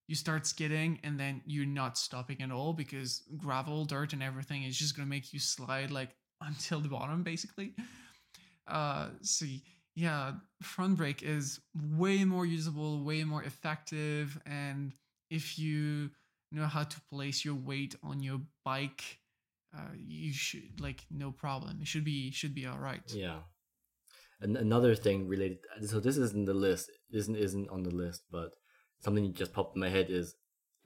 [0.06, 4.64] you start skidding, and then you're not stopping at all because gravel, dirt, and everything
[4.64, 7.74] is just gonna make you slide like until the bottom, basically.
[8.66, 9.46] Uh, so
[9.94, 11.60] yeah, front brake is
[11.96, 14.92] way more usable, way more effective, and
[15.30, 16.10] if you
[16.52, 19.18] know how to place your weight on your bike
[19.76, 23.40] uh, you should like no problem it should be should be all right Yeah.
[24.40, 28.52] And another thing related, so this isn't the list, isn't isn't on the list, but
[29.00, 30.36] something just popped in my head is,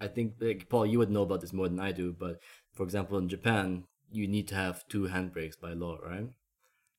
[0.00, 2.38] I think like Paul, you would know about this more than I do, but
[2.72, 6.28] for example, in Japan, you need to have two handbrakes by law, right?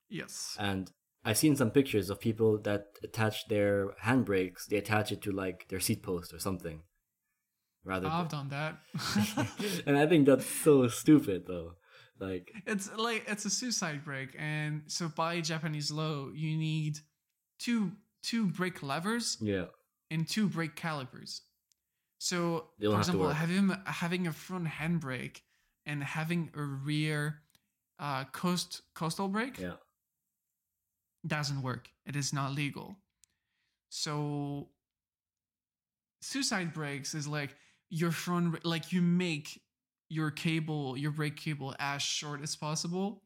[0.08, 0.92] yes And
[1.24, 4.66] I've seen some pictures of people that attach their handbrakes.
[4.66, 6.82] They attach it to like their seat post or something.
[7.84, 8.78] Rather, I've done that.
[9.86, 11.72] and I think that's so stupid though.
[12.18, 17.00] Like, it's like it's a suicide brake, and so by Japanese law, you need
[17.58, 17.92] two
[18.22, 19.66] two brake levers yeah,
[20.10, 21.42] and two brake calipers.
[22.18, 25.42] So, They don't for example, having having a front handbrake
[25.84, 27.42] and having a rear
[27.98, 29.74] uh, coast coaster brake yeah,
[31.26, 31.90] doesn't work.
[32.06, 32.96] It is not legal.
[33.90, 34.68] So,
[36.22, 37.54] suicide brakes is like
[37.90, 39.60] your front, like you make
[40.08, 43.22] your cable, your brake cable as short as possible,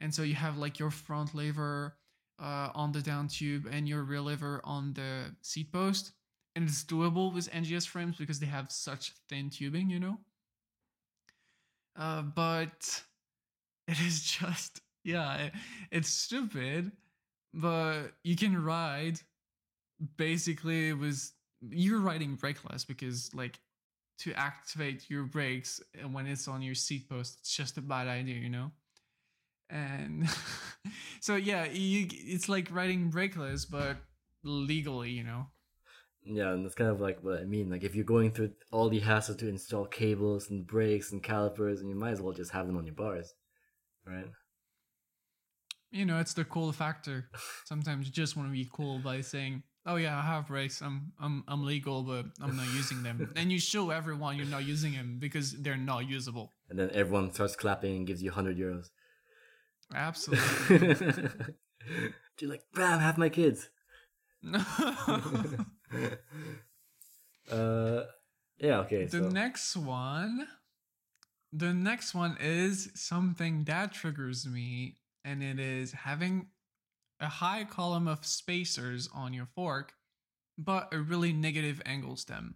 [0.00, 1.96] and so you have like your front lever
[2.40, 6.12] uh, on the down tube and your rear lever on the seat post,
[6.56, 10.18] and it's doable with NJS frames because they have such thin tubing, you know.
[11.96, 13.02] Uh, but
[13.88, 15.52] it is just yeah, it-
[15.90, 16.92] it's stupid,
[17.54, 19.20] but you can ride
[20.16, 21.32] basically with
[21.70, 23.60] you're riding brakeless because like
[24.20, 25.80] to activate your brakes
[26.12, 28.70] when it's on your seat post it's just a bad idea you know
[29.68, 30.28] and
[31.20, 33.96] so yeah you it's like riding brakeless but
[34.44, 35.46] legally you know
[36.22, 36.52] yeah.
[36.52, 37.70] And that's kind of like what I mean.
[37.70, 41.80] Like, if you're going through all the hassle to install cables and brakes and calipers,
[41.80, 43.32] and you might as well just have them on your bars,
[44.06, 44.26] right?
[45.90, 47.28] you know it's the cool factor
[47.64, 51.12] sometimes you just want to be cool by saying oh yeah i have brakes i'm
[51.20, 54.92] i'm i'm legal but i'm not using them and you show everyone you're not using
[54.92, 58.86] them because they're not usable And then everyone starts clapping and gives you hundred euros.
[59.94, 60.94] absolutely
[62.36, 63.68] Do like, bam, have my kids.
[67.52, 68.04] uh,
[68.58, 69.04] yeah, okay.
[69.04, 70.46] the so next one
[71.52, 76.46] the next one is something that triggers me and it is having
[77.20, 79.92] a high column of spacers on your fork
[80.58, 82.54] but a really negative angle stem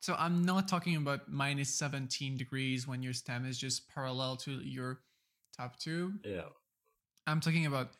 [0.00, 4.52] so i'm not talking about minus 17 degrees when your stem is just parallel to
[4.62, 5.00] your
[5.56, 6.42] top tube yeah,
[7.26, 7.90] i'm talking about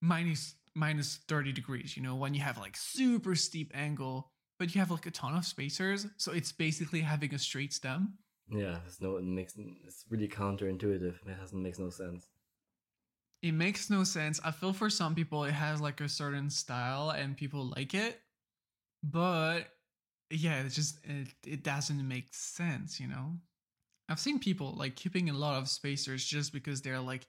[0.00, 4.80] minus minus 30 degrees you know when you have like super steep angle but you
[4.80, 8.14] have like a ton of spacers so it's basically having a straight stem
[8.50, 8.78] yeah.
[8.86, 11.14] It's no, it makes it's really counterintuitive.
[11.26, 12.28] It doesn't makes no sense.
[13.42, 14.40] It makes no sense.
[14.44, 18.20] I feel for some people it has like a certain style and people like it
[19.02, 19.62] but
[20.30, 23.34] yeah it just it, it doesn't make sense you know?
[24.08, 27.26] I've seen people like keeping a lot of spacers just because they're like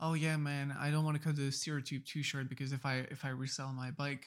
[0.00, 2.86] oh yeah man i don't want to cut the steer tube too short because if
[2.86, 4.26] i if i resell my bike.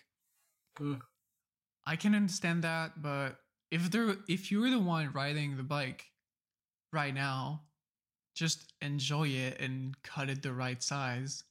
[0.78, 0.96] Hmm.
[1.86, 3.38] i can understand that but
[3.72, 6.06] if they're if you're the one riding the bike
[6.92, 7.62] right now
[8.34, 11.44] just enjoy it and cut it the right size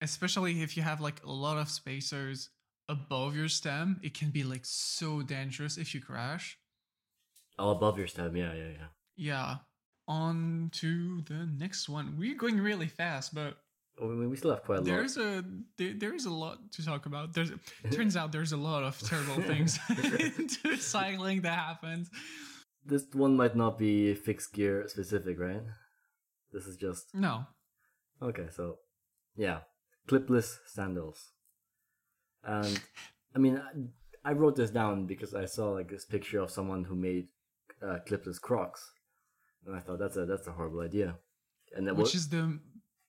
[0.00, 2.50] especially if you have like a lot of spacers
[2.88, 6.58] above your stem it can be like so dangerous if you crash
[7.60, 8.36] Oh, above your stem.
[8.36, 8.86] Yeah, yeah, yeah.
[9.16, 9.54] yeah
[10.06, 13.58] on to the next one we're going really fast but
[14.00, 14.86] Oh, I mean, we still have quite a lot.
[14.86, 15.44] there's a
[15.76, 17.50] there, there's a lot to talk about there's
[17.90, 19.76] turns out there's a lot of terrible things
[20.38, 22.08] into cycling that happens
[22.88, 25.62] This one might not be fixed gear specific, right?
[26.52, 27.46] This is just no
[28.22, 28.46] okay.
[28.50, 28.78] So,
[29.36, 29.60] yeah,
[30.08, 31.30] clipless sandals.
[32.44, 32.80] And
[33.34, 33.60] I mean,
[34.24, 37.28] I, I wrote this down because I saw like this picture of someone who made
[37.82, 38.92] uh, clipless Crocs,
[39.66, 41.16] and I thought that's a that's a horrible idea.
[41.76, 42.58] And then which is the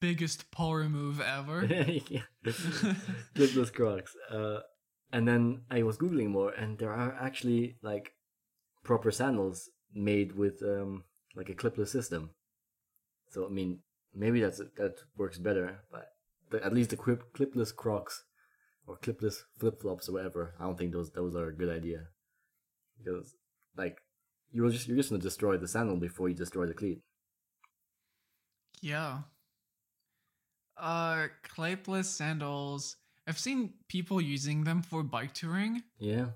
[0.02, 1.62] biggest power move ever
[3.36, 4.16] clipless Crocs.
[4.30, 4.60] Uh,
[5.12, 8.14] and then I was googling more, and there are actually like
[8.90, 11.04] proper sandals made with um,
[11.36, 12.32] like a clipless system.
[13.30, 13.82] So I mean,
[14.16, 16.08] maybe that's that works better, but
[16.50, 18.24] the, at least the clip, clipless Crocs
[18.88, 22.00] or clipless flip flops or whatever, I don't think those those are a good idea
[22.98, 23.36] because
[23.78, 23.98] like
[24.52, 27.00] you're just you're just gonna destroy the sandal before you destroy the cleat.
[28.82, 29.20] Yeah.
[30.76, 32.96] Uh, clipless sandals.
[33.28, 36.30] I've seen people using them for bike touring, Yeah,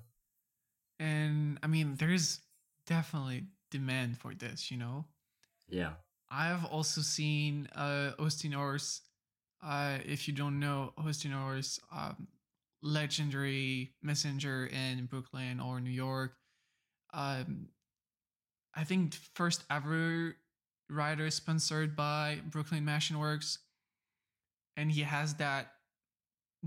[1.04, 2.40] and I mean, there's
[2.88, 4.72] definitely demand for this.
[4.72, 5.06] You know,
[5.68, 5.94] yeah,
[6.32, 9.02] I've also seen uh Austin Horse.
[9.62, 12.28] Uh, if you don't know Austin Horse, um,
[12.82, 16.34] legendary messenger in Brooklyn or New York.
[17.14, 17.70] Um,
[18.76, 20.36] I think first ever
[20.90, 23.60] rider sponsored by Brooklyn Machine Works,
[24.76, 25.72] and he has that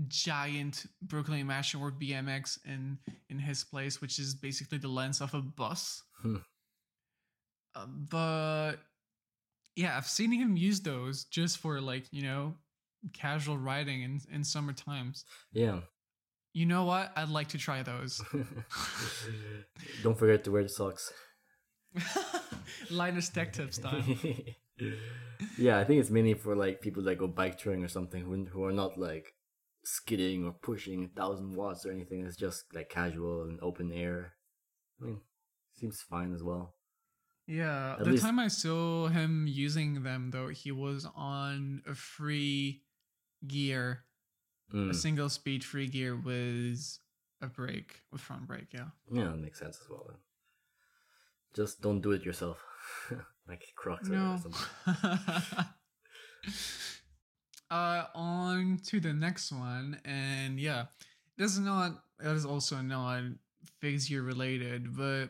[0.07, 2.97] giant Brooklyn Machine Work BMX in
[3.29, 6.03] in his place, which is basically the length of a bus.
[6.21, 6.37] Hmm.
[7.75, 8.73] Uh, but
[9.75, 12.55] yeah, I've seen him use those just for like you know
[13.13, 15.25] casual riding in in summer times.
[15.51, 15.81] Yeah.
[16.53, 17.11] You know what?
[17.15, 18.19] I'd like to try those.
[20.03, 21.11] Don't forget to wear the socks.
[22.89, 24.03] Linus Tech Tip style.
[25.57, 28.45] yeah, I think it's mainly for like people that go bike touring or something who
[28.45, 29.33] who are not like
[29.87, 32.25] skidding or pushing a thousand watts or anything.
[32.25, 34.33] It's just like casual and open air.
[35.01, 35.21] I mean,
[35.73, 36.75] seems fine as well.
[37.47, 41.95] Yeah, At the least- time I saw him using them though, he was on a
[41.95, 42.83] free
[43.47, 44.03] gear,
[44.73, 44.89] Mm.
[44.89, 46.99] a single speed free gear with
[47.41, 48.73] a brake, with front brake.
[48.73, 48.89] Yeah.
[49.09, 50.05] Yeah, that makes sense as well.
[50.09, 50.17] Then.
[51.55, 52.61] Just don't do it yourself,
[53.47, 54.37] like Crocs or No.
[54.37, 55.65] something.
[57.69, 60.85] uh, on to the next one, and yeah,
[61.37, 62.03] this is not.
[62.19, 63.23] It is also not
[63.81, 65.29] gear related, but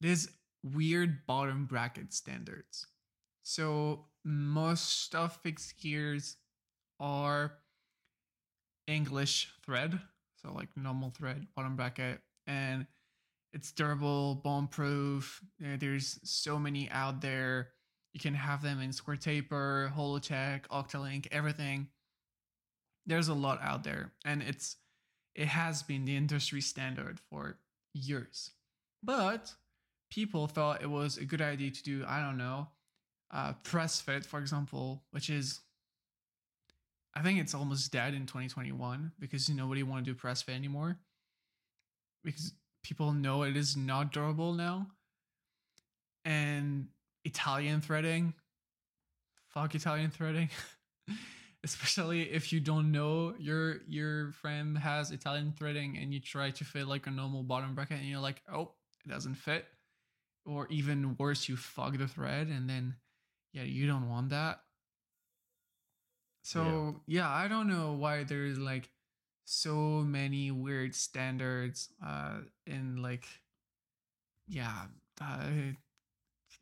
[0.00, 0.30] it is
[0.62, 2.86] weird bottom bracket standards.
[3.42, 6.36] So most of fixed gears
[7.00, 7.54] are
[8.86, 10.00] English thread,
[10.40, 12.86] so like normal thread bottom bracket, and
[13.52, 15.42] it's durable, bomb proof.
[15.58, 17.68] There's so many out there.
[18.12, 21.88] You can have them in Square Taper, Hollowtech, Octalink, everything.
[23.06, 24.76] There's a lot out there, and it's
[25.34, 27.56] it has been the industry standard for
[27.94, 28.50] years.
[29.02, 29.52] But
[30.10, 32.68] people thought it was a good idea to do, I don't know,
[33.30, 35.60] uh, press fit, for example, which is
[37.14, 40.98] I think it's almost dead in 2021 because nobody want to do press fit anymore.
[42.24, 44.88] Because people know it is not durable now.
[46.24, 46.88] And
[47.24, 48.34] Italian threading,
[49.48, 50.50] fuck Italian threading.
[51.64, 56.64] Especially if you don't know your your friend has Italian threading and you try to
[56.64, 58.72] fit like a normal bottom bracket and you're like, oh,
[59.04, 59.66] it doesn't fit.
[60.44, 62.96] Or even worse, you fuck the thread and then
[63.52, 64.60] yeah, you don't want that.
[66.42, 68.90] So yeah, I don't know why there's like
[69.44, 73.26] so many weird standards uh in like
[74.46, 74.86] yeah
[75.20, 75.46] uh,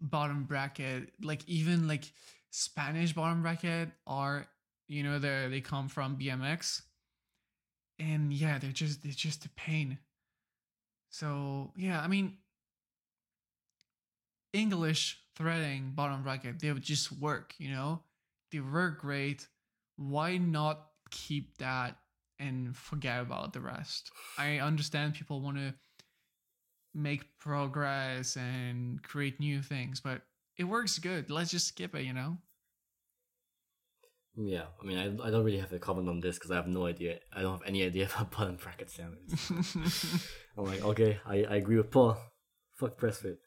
[0.01, 2.13] bottom bracket like even like
[2.51, 4.47] spanish bottom bracket are
[4.89, 6.83] you know they they come from bmx
[7.99, 9.99] and yeah they're just they're just a pain.
[11.11, 12.37] So yeah i mean
[14.53, 18.03] english threading bottom bracket they would just work you know?
[18.51, 19.47] They work great.
[19.97, 21.97] Why not keep that
[22.39, 24.11] and forget about the rest?
[24.39, 25.75] I understand people want to
[26.95, 30.23] make progress and create new things but
[30.57, 32.37] it works good let's just skip it you know
[34.37, 36.69] Yeah, I mean, I, I don't really have a comment on this because I have
[36.69, 37.19] no idea.
[37.33, 39.51] I don't have any idea about bottom bracket standards.
[40.57, 42.17] I'm like, okay, I, I agree with Paul.
[42.77, 43.39] Fuck press fit.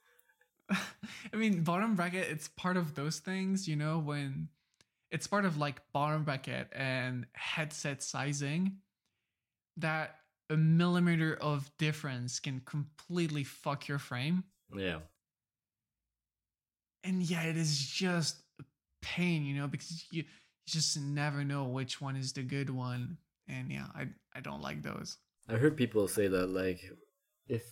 [0.69, 4.49] I mean, bottom bracket, it's part of those things, you know, when
[5.09, 8.77] it's part of like bottom bracket and headset sizing
[9.77, 10.15] that
[10.49, 14.43] a millimeter of difference can completely fuck your frame.
[14.75, 14.99] Yeah,
[17.03, 18.63] And yeah, it is just a
[19.01, 20.23] pain, you know, because you, you
[20.67, 23.17] just never know which one is the good one.
[23.47, 25.17] And yeah, I, I don't like those.
[25.49, 26.79] I heard people say that like,
[27.47, 27.63] if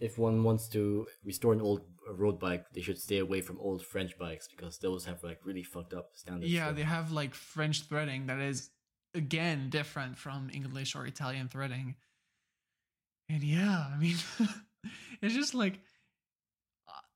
[0.00, 3.84] if one wants to restore an old road bike, they should stay away from old
[3.84, 6.52] French bikes because those have like really fucked up standards.
[6.52, 8.70] Yeah, they have like French threading that is
[9.14, 11.96] again different from English or Italian threading.
[13.28, 14.16] And yeah, I mean,
[15.22, 15.80] it's just like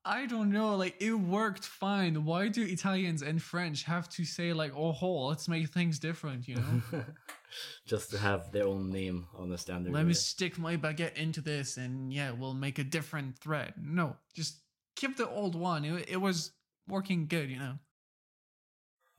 [0.05, 2.25] I don't know, like it worked fine.
[2.25, 6.47] Why do Italians and French have to say like, "Oh, ho, let's make things different,"
[6.47, 7.05] you know?
[7.85, 9.93] just to have their own name on the standard.
[9.93, 13.75] Let me stick my baguette into this, and yeah, we'll make a different thread.
[13.81, 14.57] No, just
[14.97, 15.85] keep the old one.
[15.85, 16.51] It, it was
[16.87, 17.79] working good, you know.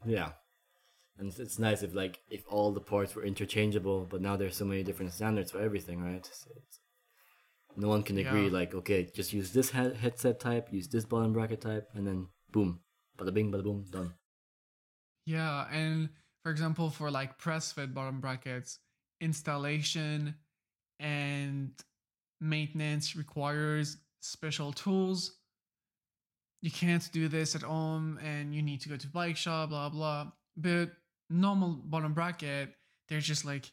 [0.04, 0.32] Yeah.
[1.16, 4.56] And it's- it's nice if like if all the parts were interchangeable, but now there's
[4.56, 6.26] so many different standards for everything, right?
[6.26, 6.50] So
[7.76, 8.52] no one can agree Yeah.
[8.52, 12.28] like, okay, just use this head- headset type, use this bottom bracket type, and then
[12.50, 12.80] boom,
[13.16, 14.14] bada bing, bada boom, done.
[15.26, 16.10] Yeah, and
[16.42, 18.80] for example, for like press fit bottom brackets,
[19.20, 20.34] installation
[20.98, 21.72] and
[22.40, 25.38] maintenance requires special tools.
[26.60, 29.88] You can't do this at home and you need to go to bike shop, blah
[29.88, 30.32] blah.
[30.56, 30.92] But
[31.30, 32.74] normal bottom bracket,
[33.08, 33.70] they're just like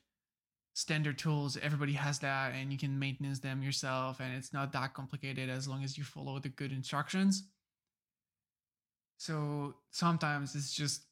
[0.73, 1.57] standard tools.
[1.57, 5.67] Everybody has that and you can maintenance them yourself and it's not that complicated as
[5.67, 7.43] long as you follow the good instructions.
[9.17, 11.05] So sometimes it's just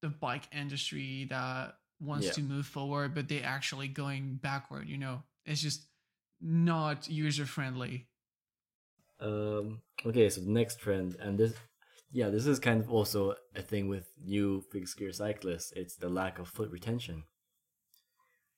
[0.00, 2.32] the bike industry that wants Yeah.
[2.32, 4.88] to move forward, but they're actually going backward.
[4.88, 5.86] You know, it's just
[6.40, 8.08] not user friendly.
[9.20, 11.54] Um, okay, so the next trend, and this
[12.12, 15.72] Yeah, this is kind of also a thing with new fixed gear cyclists.
[15.74, 17.24] It's the lack of foot retention.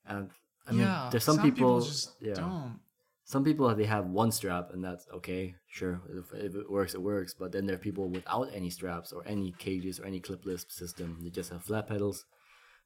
[0.06, 0.30] And
[0.66, 2.80] I mean, yeah, there's some, people, just yeah, don't.
[3.24, 6.02] some people they have one strap and that's okay, sure.
[6.10, 7.32] If, if it works, it works.
[7.32, 11.20] But then there are people without any straps or any cages or any clipless system.
[11.22, 12.24] They just have flat pedals.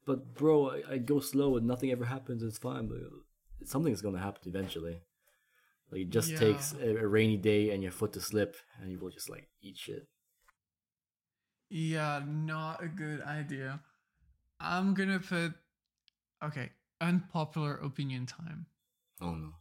[0.05, 2.43] But bro, I, I go slow and nothing ever happens.
[2.43, 2.97] It's fine, but
[3.67, 5.01] something's gonna happen eventually.
[5.91, 6.39] Like it just Yeah.
[6.39, 9.47] takes a, a rainy day and your foot to slip, and you will just like
[9.61, 10.07] eat shit.
[11.69, 13.79] Yeah, not a good idea.
[14.59, 15.53] I'm gonna put
[16.43, 18.65] okay, unpopular opinion time.
[19.21, 19.53] Oh no.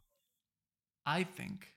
[1.07, 1.75] I think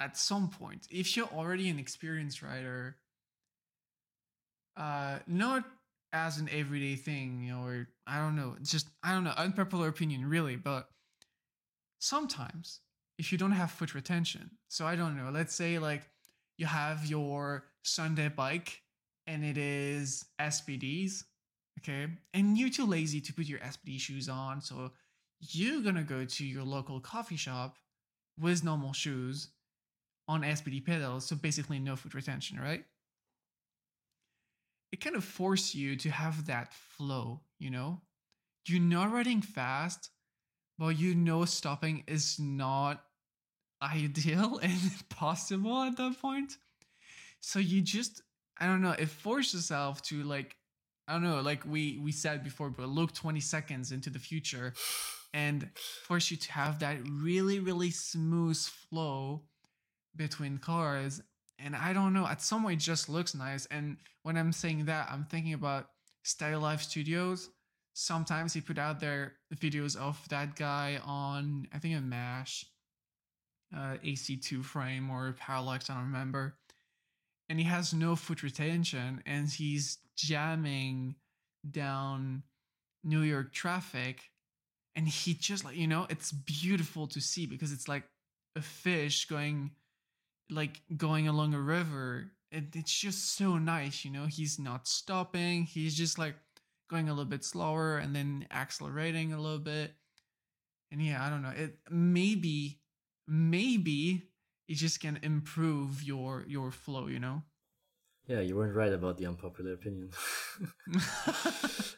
[0.00, 2.96] at some point, if you're already an experienced rider,
[4.76, 5.64] uh, not
[6.12, 10.56] as an everyday thing, or I don't know, just I don't know, unpopular opinion, really,
[10.56, 10.88] but
[11.98, 12.80] sometimes
[13.18, 16.08] if you don't have foot retention, so I don't know, let's say like
[16.58, 18.82] you have your Sunday bike
[19.26, 21.24] and it is SPDs,
[21.80, 24.92] okay, and you're too lazy to put your SPD shoes on, so
[25.40, 27.76] you're gonna go to your local coffee shop
[28.38, 29.48] with normal shoes
[30.28, 32.84] on SPD pedals, so basically no foot retention, right?
[34.92, 38.00] It kind of forces you to have that flow, you know?
[38.66, 40.10] You're not riding fast,
[40.78, 43.02] but you know stopping is not
[43.82, 46.56] ideal and possible at that point.
[47.40, 48.22] So you just,
[48.58, 50.56] I don't know, it forces yourself to like,
[51.08, 54.72] I don't know, like we we said before, but look 20 seconds into the future
[55.32, 55.68] and
[56.04, 59.42] force you to have that really, really smooth flow
[60.16, 61.20] between cars.
[61.58, 63.66] And I don't know, at some way it just looks nice.
[63.66, 65.88] And when I'm saying that, I'm thinking about
[66.22, 67.50] Style Life Studios.
[67.92, 72.66] Sometimes he put out their videos of that guy on, I think, a MASH,
[73.74, 76.56] uh, AC2 frame or Parallax, I don't remember.
[77.48, 81.14] And he has no foot retention and he's jamming
[81.68, 82.42] down
[83.04, 84.30] New York traffic
[84.96, 88.04] and he just like you know it's beautiful to see because it's like
[88.56, 89.70] a fish going
[90.50, 94.26] like going along a river And it's just so nice you know?
[94.26, 96.36] He's not stopping he's just like
[96.88, 99.94] going a little bit slower and then accelerating a little bit.
[100.92, 102.80] And yeah i don't know it maybe
[103.28, 104.30] maybe
[104.68, 107.42] it just can improve your your flow you know
[108.28, 110.10] Yeah, you weren't right about the unpopular opinion.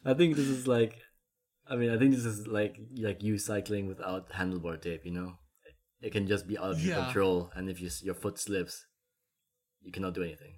[0.04, 0.94] I think this is like,
[1.66, 2.76] I mean, I think this is like
[3.08, 5.04] like you cycling without handlebar tape.
[5.04, 5.30] You know,
[6.02, 7.04] it can just be out of your Yeah.
[7.04, 8.86] control, and if you, your foot slips,
[9.82, 10.54] you cannot do anything.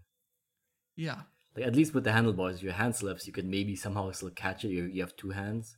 [0.96, 1.20] yeah
[1.56, 4.30] Like at least with the handlebars, if your hand slips, you could maybe somehow still
[4.30, 4.68] catch it.
[4.76, 5.76] You you have two hands,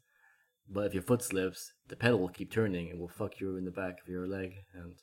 [0.69, 3.65] but if your foot slips, the pedal will keep turning and will fuck you in
[3.65, 4.51] the back of your leg.
[4.75, 4.95] And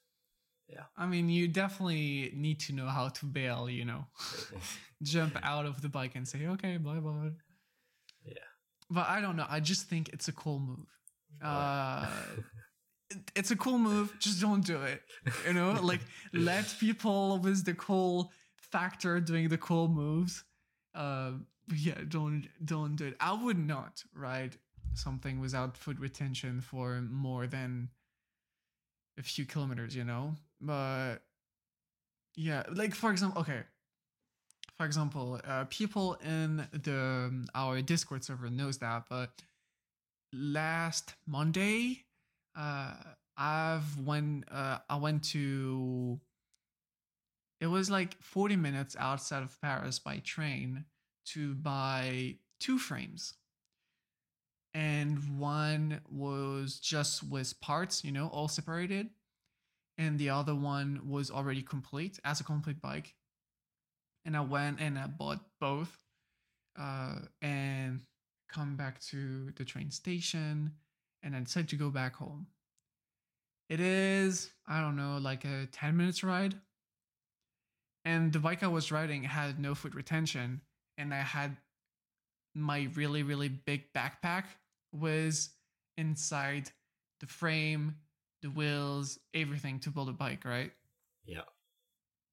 [0.97, 4.05] i mean you definitely need to know how to bail you know.
[5.03, 7.31] Jump out of the bike and say okay bye bye.
[8.25, 8.33] Yeah.
[8.89, 10.87] but i don't know i just think it's a cool move.
[11.41, 12.07] Uh
[13.11, 15.01] it- it's a cool move just don't do it
[15.47, 15.71] you know?
[15.81, 16.01] Like
[16.33, 20.43] let people with the cool factor doing the cool moves
[20.93, 21.31] uh
[21.73, 23.15] yeah don't don't do it.
[23.19, 24.57] I would not ride
[24.93, 27.89] something without foot retention for more than
[29.17, 31.17] a few kilometers you know but
[32.35, 33.61] yeah like for example okay.
[34.77, 39.29] For example uh, people in the um, our discord server knows that but
[40.31, 42.05] last monday
[42.55, 42.93] uh
[43.35, 46.17] i've went uh i went to
[47.59, 50.85] it was like 40 minutes outside of paris by train
[51.33, 53.33] to buy two frames.
[54.73, 59.09] And one was just with parts you know all separated
[59.99, 63.13] and the other one was already complete as a complete bike.
[64.25, 65.95] And i went and i bought both
[66.79, 68.01] uh, and
[68.49, 70.71] come back to the train station
[71.21, 72.47] and i decided to go back home.
[73.69, 76.55] It is i don't know like a 10 minutes ride.
[78.05, 80.61] And the bike i was riding had no foot retention
[80.97, 81.57] and i had
[82.55, 84.45] my really really big backpack
[84.93, 85.49] was
[85.97, 86.71] inside
[87.19, 87.95] the frame
[88.41, 90.71] the wheels everything to build a bike right
[91.25, 91.41] yeah,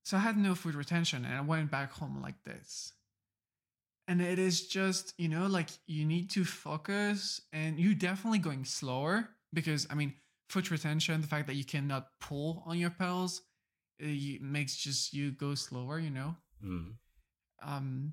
[0.07, 2.93] so I had no food retention and I went back home like this.
[4.07, 8.65] And it is just, you know, like you need to focus and you're definitely going
[8.65, 10.15] slower because, I mean,
[10.49, 13.43] foot retention, the fact that you cannot pull on your pedals,
[13.99, 16.37] it makes just you go slower, you know?
[16.65, 16.93] mm.
[17.61, 18.13] Um,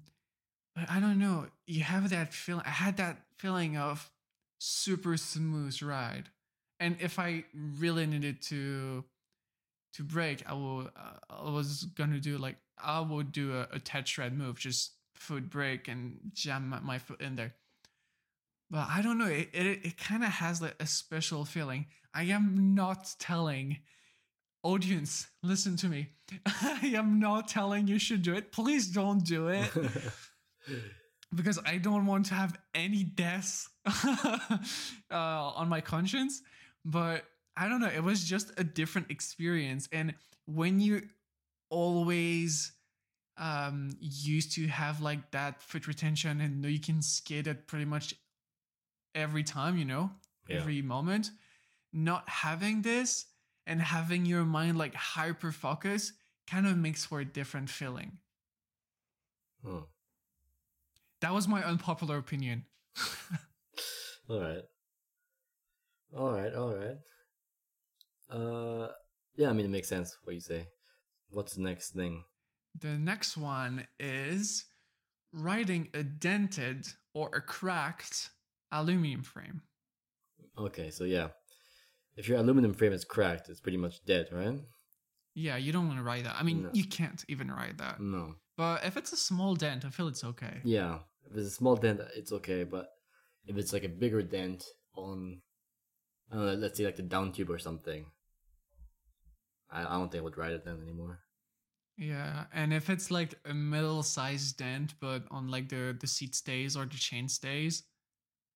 [0.75, 1.45] but I don't know.
[1.67, 2.63] You have that feeling.
[2.65, 4.09] I had that feeling of
[4.57, 6.29] super smooth ride.
[6.84, 7.45] And if I
[7.79, 9.05] really needed to
[9.93, 10.89] to brake, I will.
[10.93, 14.91] Uh, I was gonna do like I would do a, a Ted shred move, just
[15.15, 17.53] foot break and jam my, my foot in there.
[18.69, 19.27] But I don't know.
[19.27, 21.86] It it, it kind of has like a special feeling.
[22.13, 23.77] I am not telling
[24.61, 26.09] audience, listen to me.
[26.45, 28.51] I am not telling you should do it.
[28.51, 29.71] Please don't do it.
[31.34, 34.59] because I don't want to have any deaths uh,
[35.11, 36.41] on my conscience.
[36.86, 37.25] But
[37.55, 37.89] I don't know.
[37.89, 39.88] It was just a different experience.
[39.91, 40.15] And
[40.45, 41.03] when you
[41.69, 42.71] always
[43.38, 47.86] um used to have like that foot retention and know you can skate it pretty
[47.86, 48.13] much
[49.15, 50.11] every time, you know,
[50.47, 50.57] Yeah.
[50.57, 51.31] every moment,
[51.93, 53.25] not having this
[53.65, 56.13] and having your mind like hyper focus
[56.47, 58.17] kind of makes for a different feeling.
[59.63, 59.84] Hmm.
[61.21, 62.65] That was my unpopular opinion.
[64.29, 64.63] All right.
[66.18, 66.53] All right.
[66.53, 66.97] All right.
[68.30, 68.89] Uh,
[69.36, 69.49] yeah.
[69.49, 70.68] I mean, it makes sense what you say.
[71.30, 72.24] What's the next thing?
[72.80, 74.66] The next one is
[75.32, 78.30] riding a dented or a cracked
[78.72, 79.61] aluminum frame.
[80.57, 81.30] Okay, so yeah,
[82.16, 84.59] if your aluminum frame is cracked, it's pretty much dead, right?
[85.36, 86.36] Yeah, you don't want to ride that.
[86.39, 86.70] I mean, No.
[86.74, 87.99] you can't even ride that.
[87.99, 88.36] No.
[88.55, 90.61] But if it's a small dent, I feel it's okay.
[90.64, 90.99] Yeah,
[91.30, 92.64] if it's a small dent, it's okay.
[92.64, 92.88] But
[93.47, 94.64] if it's like a bigger dent
[94.95, 95.41] on,
[96.32, 98.05] Know, let's say like the down tube or something,
[99.71, 101.19] I, I don't think I would ride it then anymore.
[101.97, 106.76] Yeah, and if it's like a middle-sized dent, but on like the the seat stays
[106.76, 107.84] or the chain stays,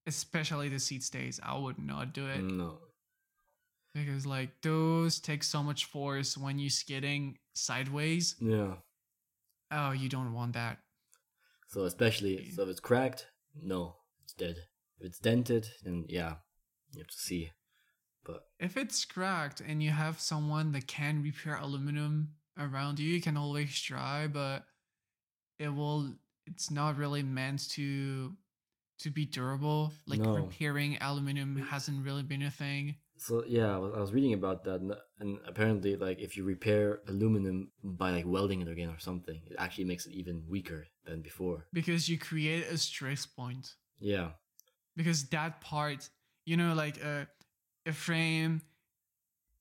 [0.08, 2.80] especially the seat stays, I would not do it No.
[3.94, 8.36] because like those take so much force when you're skidding sideways.
[8.42, 8.76] Yeah.
[9.70, 10.80] Oh, you don't want that.
[11.68, 13.28] So especially so if it's cracked,
[13.62, 14.56] no, it's dead.
[15.00, 16.36] If it's dented, then yeah,
[16.94, 17.52] you have to see.
[18.26, 23.22] But If it's cracked and you have someone that can repair aluminum around you, you
[23.22, 24.66] can always try, but
[25.60, 26.16] it will
[26.46, 28.36] it's not really meant to
[29.00, 29.94] to be durable.
[30.08, 30.34] Like No.
[30.34, 32.96] repairing aluminum hasn't really been a thing.
[33.20, 37.72] So yeah, I was, reading about that, and, and apparently, like if you repair aluminum
[37.84, 41.66] by like welding it again or something, it actually makes it even weaker than before.
[41.74, 43.74] Because you create a stress point.
[44.00, 44.32] Yeah,
[44.96, 46.10] Because that part,
[46.48, 47.28] you know, like a
[47.86, 48.62] a frame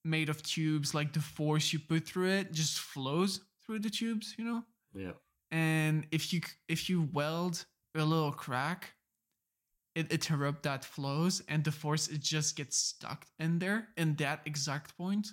[0.05, 4.35] made of tubes, like the force you put through it just flows through the tubes,
[4.39, 4.65] you know?
[4.95, 5.13] yeah,
[5.51, 7.67] and if you if you weld
[7.97, 8.95] a little crack
[9.95, 14.43] it interrupt that flows and the force it just gets stuck in there in that
[14.47, 15.29] exact point.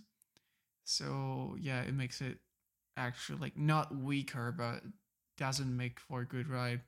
[0.86, 2.40] So yeah it makes it
[2.98, 4.84] actually like not weaker but
[5.38, 6.82] doesn't make for a good ride.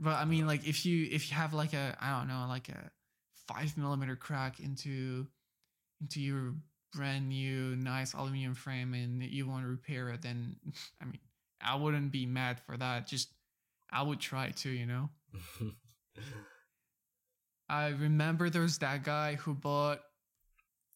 [0.00, 2.68] But i mean like if you if you have like a i don't know like
[2.68, 2.90] a
[3.48, 5.26] five millimeter crack into
[6.00, 6.54] into your
[6.92, 10.56] brand new nice aluminum frame and you want to repair it then
[11.02, 11.20] i mean
[11.60, 13.06] I wouldn't be mad for that.
[13.06, 13.30] Just
[13.90, 15.10] I would try to, you know.
[17.68, 20.00] I remember there was that guy who bought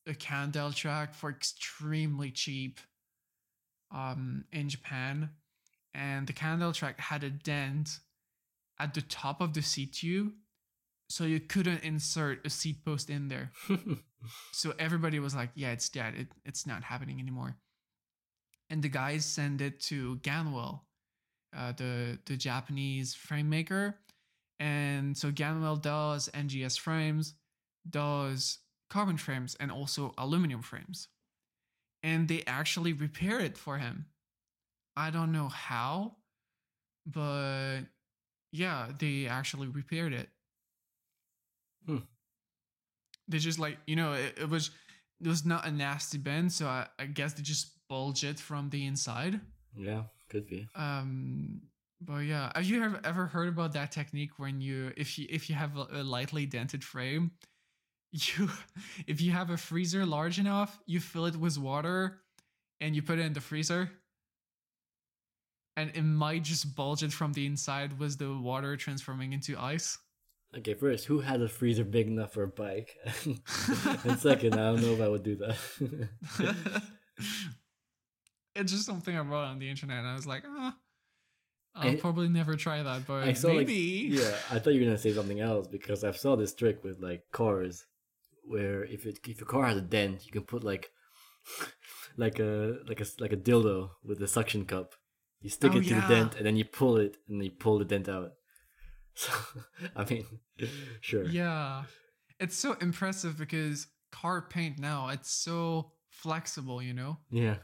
[0.07, 2.79] a Cannondale track for extremely cheap
[3.93, 5.31] um in Japan.
[5.93, 7.99] And the Cannondale track had a dent
[8.79, 10.33] at the top of the seat tube.
[11.11, 13.51] So you couldn't insert a seat post in there.
[14.53, 16.15] So everybody was like, yeah, it's dead.
[16.15, 17.57] It, it's not happening anymore.
[18.69, 20.81] And the guys send it to Ganwell,
[21.57, 23.97] uh, the, the Japanese frame maker.
[24.59, 27.35] And so Ganwell does NJS frames,
[27.89, 28.59] does
[28.91, 31.09] carbon frames, and also aluminum frames.
[32.03, 34.07] And they actually repair it for him.
[34.97, 36.17] I don't know how,
[37.07, 37.81] but
[38.53, 40.29] yeah, they actually repaired it.
[41.87, 41.99] Hmm.
[43.29, 44.71] They just like, you know, it, it was
[45.21, 48.71] it was not a nasty bend, so I, I guess they just bulge it from
[48.71, 49.41] the inside.
[49.77, 50.67] yeah, could be.
[50.75, 51.63] Um,
[52.01, 55.51] but yeah, have you ever, ever heard about that technique when you if you if
[55.51, 57.33] you have a, a lightly dented frame,
[58.13, 58.49] you
[59.07, 62.23] if you have a freezer large enough, you fill it with water,
[62.81, 63.91] and you put it in the freezer,
[65.77, 69.99] and it might just bulge it from the inside with the water transforming into ice.
[70.59, 72.97] Okay, first, who has a freezer big enough for a bike?
[74.05, 75.57] and second, I don't know if I would do that.
[78.57, 80.77] it's just something I wrote on the internet, and I was like, ah.
[81.77, 84.09] I'll I- probably never try that, but I saw like maybe.
[84.11, 87.01] yeah, I thought you were gonna say something else because I've saw this trick with
[87.01, 87.87] like cars,
[88.45, 90.91] where if it if your car has a dent, you can put like
[92.17, 94.95] like a like a like a dildo with a suction cup.
[95.43, 96.09] You stick Oh, it to yeah.
[96.09, 98.33] the dent and then you pull it and then you pull the dent out.
[99.15, 99.33] So
[99.97, 100.27] I mean,
[101.01, 101.25] sure.
[101.25, 101.85] Yeah.
[102.39, 107.19] It's so impressive because car paint now, it's so flexible, you know?
[107.31, 107.57] Yeah.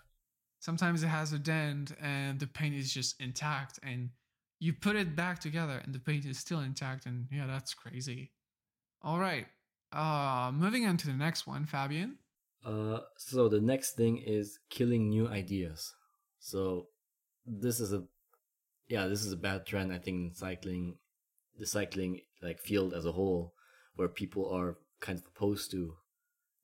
[0.59, 4.11] Sometimes it has a dent and the paint is just intact and
[4.59, 8.32] you put it back together and the paint is still intact and yeah, that's crazy.
[9.03, 9.47] All right.
[9.92, 12.18] Uh moving on to the next one, Fabian.
[12.66, 15.94] Uh, so the next thing is killing new ideas.
[16.40, 16.88] So
[17.47, 18.03] this is a,
[18.88, 19.92] yeah, this is a bad trend.
[19.92, 20.97] I think in cycling,
[21.59, 23.54] the cycling like field as a whole,
[23.94, 25.94] where people are kind of opposed to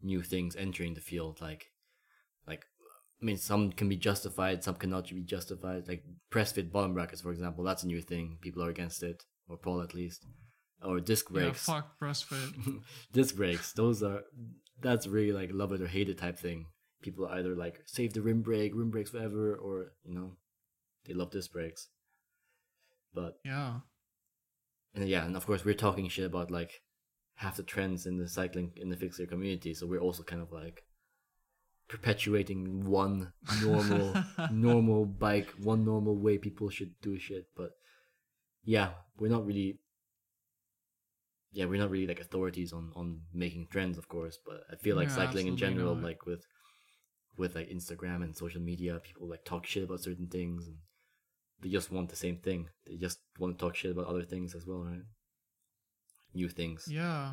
[0.03, 1.40] new things entering the field.
[1.40, 1.66] Like,
[2.47, 2.64] like,
[3.20, 5.88] I mean, some can be justified, some cannot be justified.
[5.88, 8.38] Like press fit bottom brackets, for example, that's a new thing.
[8.40, 10.26] People are against it, or Paul at least.
[10.84, 11.68] Or disc brakes.
[11.68, 12.51] Yeah, fuck press fit.
[13.12, 13.72] disc brakes.
[13.72, 14.22] Those are
[14.80, 16.66] that's really like love it or hate it type thing.
[17.03, 20.32] People either like save the rim brake, rim brakes forever, or you know,
[21.07, 21.88] they love disc brakes.
[23.14, 23.80] But yeah,
[24.95, 26.82] and yeah, and of course we're talking shit about like
[27.36, 30.53] half the trends in the cycling in the fixer community, so we're also kind of
[30.53, 30.84] like
[31.88, 33.32] perpetuating one
[33.62, 34.14] normal
[34.51, 37.47] normal bike, one normal way people should do shit.
[37.57, 37.70] But
[38.64, 39.78] yeah, we're not really
[41.53, 44.97] yeah, we're not really like authorities on on making trends, of course, but I feel
[44.97, 46.05] like cycling in general, not.
[46.05, 46.47] like with
[47.36, 50.76] with like Instagram and social media, people like talk shit about certain things, and
[51.63, 52.69] they just want the same thing.
[52.87, 55.03] They just want to talk shit about other things as well, right?
[56.35, 56.87] New things.
[56.91, 57.33] yeah.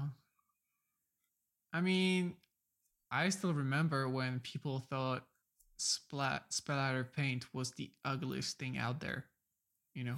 [1.72, 2.34] I mean,
[3.12, 5.24] I still remember when people thought
[5.78, 9.26] splat splatter paint was the ugliest thing out there,
[9.94, 10.16] you know,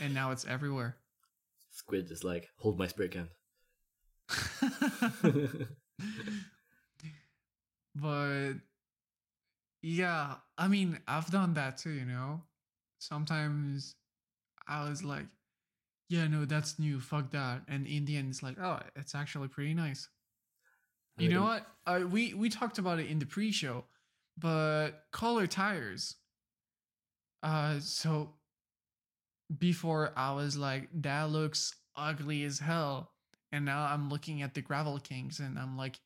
[0.00, 0.96] and now it's everywhere.
[1.70, 3.28] Squid is like, hold my spray can.
[7.94, 8.52] but
[9.80, 12.42] yeah, I mean, I've done that too, you know.
[13.02, 13.96] Sometimes
[14.68, 15.26] I was like,
[16.08, 17.62] yeah, no, that's new, fuck that.
[17.66, 20.08] And in the end, it's like, oh, it's actually pretty nice.
[21.18, 21.66] You know what?
[21.86, 23.84] Uh, we we talked about it in the pre-show,
[24.38, 26.16] but color tires.
[27.42, 28.34] Uh, so
[29.58, 33.10] before I was like, that looks ugly as hell,
[33.50, 35.98] and now I'm looking at the Gravel Kings, and I'm like,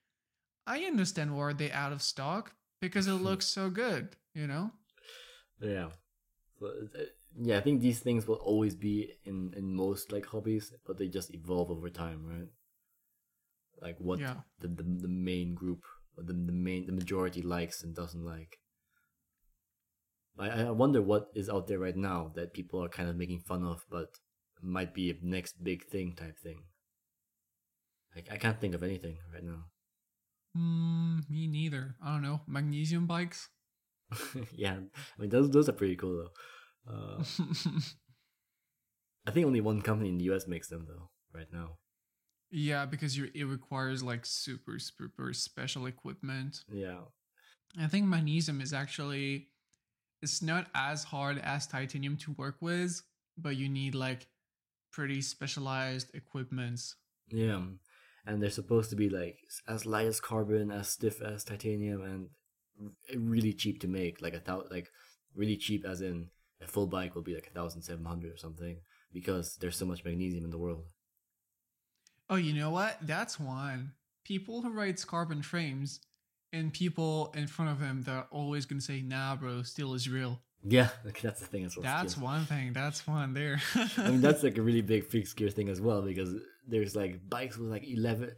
[0.66, 4.70] I understand why they're out of stock because it looks so good, you know.
[5.60, 5.88] Yeah.
[6.58, 7.04] So, uh,
[7.38, 11.08] yeah, I think these things will always be in in most like hobbies, but they
[11.08, 12.48] just evolve over time, right?
[13.80, 14.34] Like what Yeah.
[14.60, 15.84] the, the the main group,
[16.16, 18.58] or the the main the majority likes and doesn't like.
[20.38, 23.40] I I wonder what is out there right now that people are kind of making
[23.40, 24.18] fun of, but
[24.62, 26.64] might be a next big thing type thing.
[28.14, 29.66] Like I can't think of anything right now.
[30.56, 31.96] Mm, me neither.
[32.02, 32.40] I don't know.
[32.48, 33.48] Magnesium bikes.
[34.52, 36.92] yeah, I mean those those are pretty cool though.
[36.92, 37.24] Uh,
[39.26, 40.46] I think only one company in the U.S.
[40.46, 41.78] makes them though right now.
[42.50, 46.62] yeah, because you it requires like super super special equipment.
[46.68, 47.00] Yeah,
[47.80, 49.48] I think magnesium is actually
[50.22, 53.02] it's not as hard as titanium to work with,
[53.36, 54.28] but you need like
[54.92, 56.96] pretty specialized equipments.
[57.28, 57.60] yeah,
[58.24, 59.38] and they're supposed to be like
[59.68, 62.28] as light as carbon, as stiff as titanium, and
[63.14, 64.22] really cheap to make.
[64.22, 64.88] Like a thou- like
[65.34, 66.28] really cheap as in
[66.62, 68.78] a full bike will be like a thousand seven hundred or something
[69.12, 70.84] because there's so much magnesium in the world.
[72.28, 72.98] Oh, you know what?
[73.02, 73.92] That's one.
[74.24, 76.00] People who write carbon frames
[76.52, 80.08] and people in front of them that are always gonna say, nah bro, steel is
[80.08, 80.40] real.
[80.64, 81.84] Yeah, like that's the thing as well.
[81.84, 82.24] That's steel.
[82.24, 82.72] one thing.
[82.72, 83.60] That's one there.
[83.96, 86.34] I mean, that's like a really big fixed gear thing as well because
[86.66, 88.32] there's like bikes with like 11,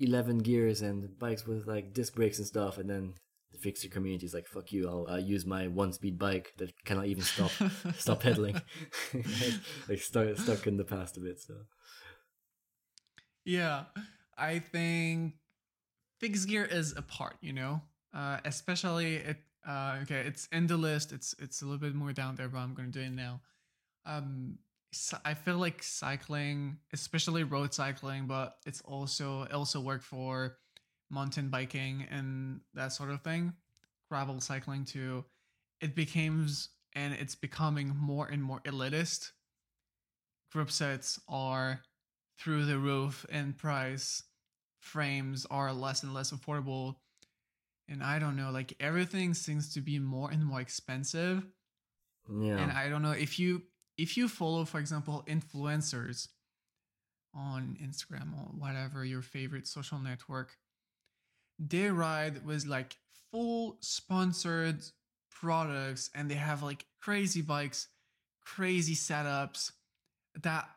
[0.00, 3.14] 11 gears and bikes with like disc brakes and stuff, and then
[3.52, 4.88] the fixed gear community is like, "Fuck you!
[4.88, 7.50] I'll, I'll use my one speed bike that cannot even stop
[7.96, 8.60] stop pedaling."
[9.88, 11.40] like stuck stuck in the past a bit.
[11.40, 11.54] So
[13.44, 13.84] Yeah,
[14.36, 15.34] I think
[16.20, 17.82] fixed gear is a part, you know,
[18.14, 19.38] uh, especially it.
[19.66, 21.12] Uh, okay, it's in the list.
[21.12, 23.40] It's it's a little bit more down there, but I'm gonna do it now.
[24.06, 24.58] Um,
[24.92, 30.56] cy- I feel like cycling, especially road cycling, but it's also it also work for
[31.10, 33.52] mountain biking and that sort of thing,
[34.10, 35.24] gravel cycling too.
[35.80, 39.32] It becomes and it's becoming more and more elitist.
[40.52, 41.82] Group sets are
[42.38, 44.22] through the roof in price.
[44.80, 46.96] Frames are less and less affordable.
[47.88, 51.46] And I don't know, like everything seems to be more and more expensive.
[52.28, 53.62] yeah, And I don't know if you
[53.96, 56.28] if you follow, for example, influencers
[57.34, 60.56] on Instagram or whatever your favorite social network,
[61.58, 62.96] they ride with like
[63.30, 64.82] full sponsored
[65.30, 67.88] products and they have like crazy bikes,
[68.44, 69.72] crazy setups
[70.42, 70.68] that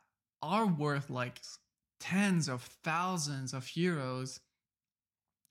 [0.42, 1.42] are worth like
[2.00, 4.40] tens of thousands of euros.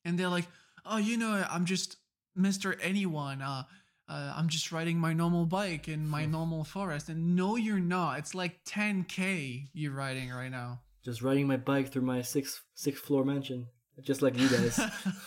[0.04, 0.46] And they're like,
[0.84, 1.96] oh, you know, I'm just
[2.38, 2.76] Mr.
[2.82, 3.42] Anyone.
[3.42, 3.64] Uh,
[4.08, 7.08] uh, I'm just riding my normal bike in my normal forest.
[7.08, 8.18] And no, you're not.
[8.18, 10.80] It's like 10K you're riding right now.
[11.02, 13.68] Just riding my bike through my sixth sixth floor mansion,
[14.02, 14.78] just like you guys.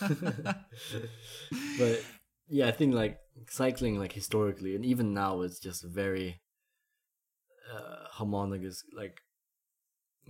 [1.78, 2.04] but
[2.48, 3.18] yeah, I think like
[3.48, 6.40] cycling, like historically, and even now, it's just very
[7.72, 9.20] uh, homologous like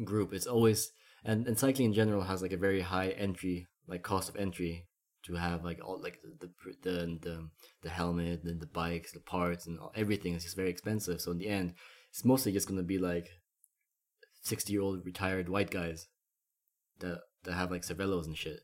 [0.05, 0.33] group.
[0.33, 0.93] It's always
[1.25, 4.87] and and cycling in general has like a very high entry like cost of entry
[5.25, 6.51] to have like all like the
[6.83, 7.49] the the
[7.83, 11.21] the helmet and the bikes, the parts, and all, everything is just very expensive.
[11.21, 11.75] So in the end,
[12.11, 13.29] it's mostly just gonna be like
[14.43, 16.09] sixty year old retired white guys
[17.01, 18.61] that that have like Cervelos and shit,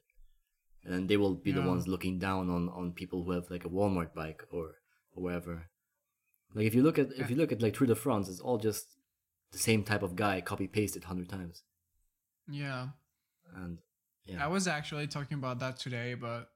[0.85, 3.69] and they will be the ones looking down on on people who have like a
[3.69, 4.77] Walmart bike or
[5.15, 5.69] or wherever.
[6.55, 8.59] Like if you look at if you look at like Tour de France, it's all
[8.59, 8.87] just
[9.53, 11.63] the same type of guy copy pasted hundred times,
[12.49, 12.89] Yeah.
[13.55, 13.79] and
[14.25, 16.51] yeah, I was actually talking about that today, but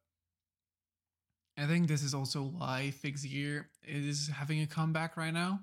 [1.57, 5.61] I think this is also why Fixed Gear is having a comeback right now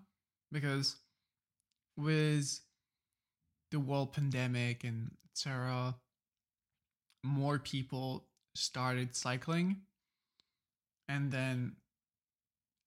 [0.52, 0.96] because
[1.98, 2.60] with
[3.72, 5.96] the world pandemic and etc.,
[7.24, 9.78] more people started cycling,
[11.08, 11.76] and then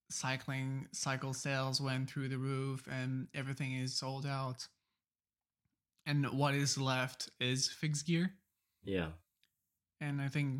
[0.09, 4.67] cycling cycle sales went through the roof, and everything is sold out.
[6.05, 8.31] And what is left is fix Gear
[8.85, 9.07] yeah,
[9.99, 10.59] and I think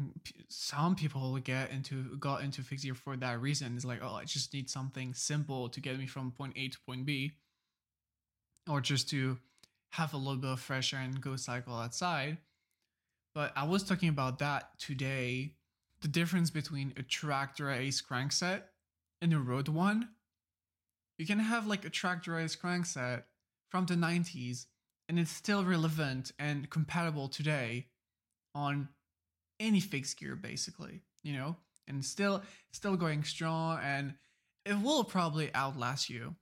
[0.49, 3.76] some people get into got into fix gear for that reason.
[3.76, 6.80] It's like, oh, I just need something simple to get me from point A to
[6.88, 7.34] point B,
[8.69, 9.38] or just to
[9.91, 12.38] have a little bit of fresh air and go cycle outside.
[13.36, 15.54] But I was talking about that today.
[16.02, 18.64] The difference between a tractor ace crankset
[19.22, 20.10] and a road one.
[21.20, 23.24] You can have like a tractor ace crankset
[23.70, 24.66] from the 90s,
[25.08, 27.88] and it's still relevant and compatible today
[28.54, 28.90] on
[29.60, 31.56] any fixed gear basically you know
[31.88, 34.14] and still still going strong and
[34.66, 36.36] it will probably outlast you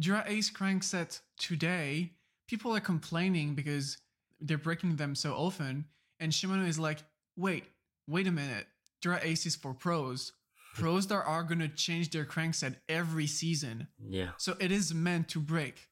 [0.00, 2.12] Dura Ace crankset today
[2.48, 3.98] people are complaining because
[4.40, 5.84] they're breaking them so often
[6.20, 6.98] and Shimano is like
[7.36, 7.64] wait
[8.06, 8.66] wait a minute
[9.00, 10.32] Dura Ace is for pros
[10.74, 14.30] pros that are going to change their crankset every season yeah.
[14.36, 15.88] so it is meant to break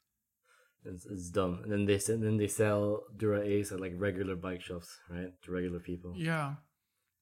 [0.84, 1.60] It's, it's dumb.
[1.64, 5.32] And then they sell, then they sell Dura Ace at like regular bike shops, right?
[5.42, 6.14] To regular people.
[6.16, 6.54] Yeah.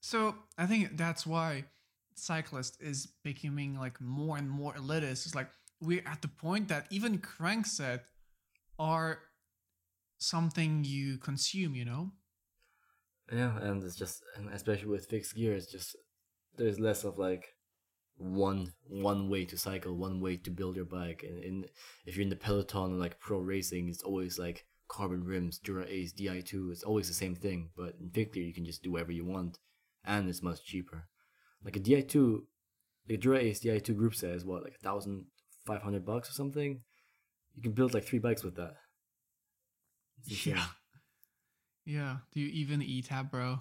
[0.00, 1.64] So I think that's why
[2.14, 5.24] cyclist is becoming like more and more elitist.
[5.26, 5.48] It's like
[5.80, 8.00] we're at the point that even crankset
[8.78, 9.20] are
[10.28, 12.12] something you consume, you know?
[13.32, 15.96] Yeah, and it's just, and especially with fixed gear, it's just
[16.56, 17.54] there's less of like
[18.16, 21.24] one one way to cycle, one way to build your bike.
[21.26, 21.66] And
[22.06, 25.86] if you're in the peloton and like pro racing, it's always like carbon rims, Dura
[25.88, 26.70] Ace, Di2.
[26.70, 27.70] It's always the same thing.
[27.76, 29.58] But in fixed gear, you can just do whatever you want,
[30.04, 31.08] and it's much cheaper.
[31.64, 32.40] Like a Di2,
[33.06, 35.26] the Dura Ace Di2 group set is what like a thousand
[35.66, 36.82] five hundred bucks or something.
[37.54, 38.74] You can build like three bikes with that.
[40.26, 40.64] Yeah.
[41.84, 42.16] Yeah.
[42.32, 43.60] Do you even eat that, bro?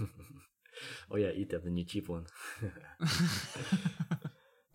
[1.10, 2.26] oh yeah, eat that the new cheap one.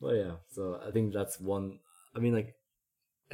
[0.01, 0.35] well, yeah.
[0.49, 1.79] So I think that's one.
[2.15, 2.55] I mean, like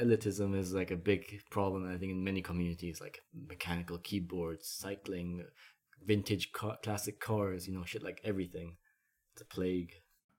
[0.00, 1.88] elitism is like a big problem.
[1.88, 5.44] I think in many communities, like mechanical keyboards, cycling,
[6.04, 7.68] vintage car, classic cars.
[7.68, 8.76] You know, shit like everything.
[9.34, 9.92] It's a plague.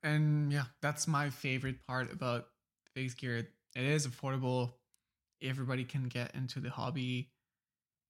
[0.04, 2.46] and yeah, that's my favorite part about
[2.94, 3.38] fixed gear.
[3.38, 4.74] It is affordable.
[5.42, 7.33] Everybody can get into the hobby.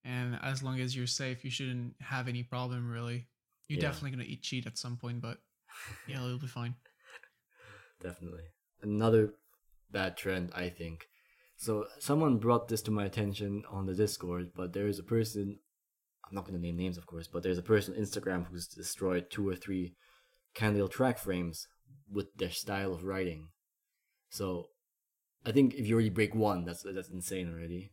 [0.05, 3.27] And as long as you're safe, you shouldn't have any problem really.
[3.67, 3.89] You're Yeah.
[3.89, 5.39] definitely gonna eat cheat at some point, but
[6.07, 6.75] yeah, it'll be fine.
[8.01, 8.43] Definitely.
[8.81, 9.33] Another
[9.91, 11.07] bad trend, I think.
[11.55, 15.59] So someone brought this to my attention on the Discord, but there is a person
[16.27, 19.29] I'm not gonna name names of course, but there's a person on Instagram who's destroyed
[19.29, 19.95] two or three
[20.53, 21.67] Cannondale track frames
[22.11, 23.49] with their style of writing.
[24.29, 24.67] So
[25.45, 27.92] I think if you already break one, that's that's insane already.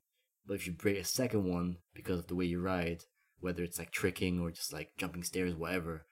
[0.50, 3.04] But if you break a second one because of the way you ride,
[3.38, 6.06] whether it's like tricking or just like jumping stairs, whatever,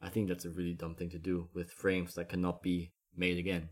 [0.00, 3.36] I think that's a really dumb thing to do with frames that cannot be made
[3.36, 3.68] again.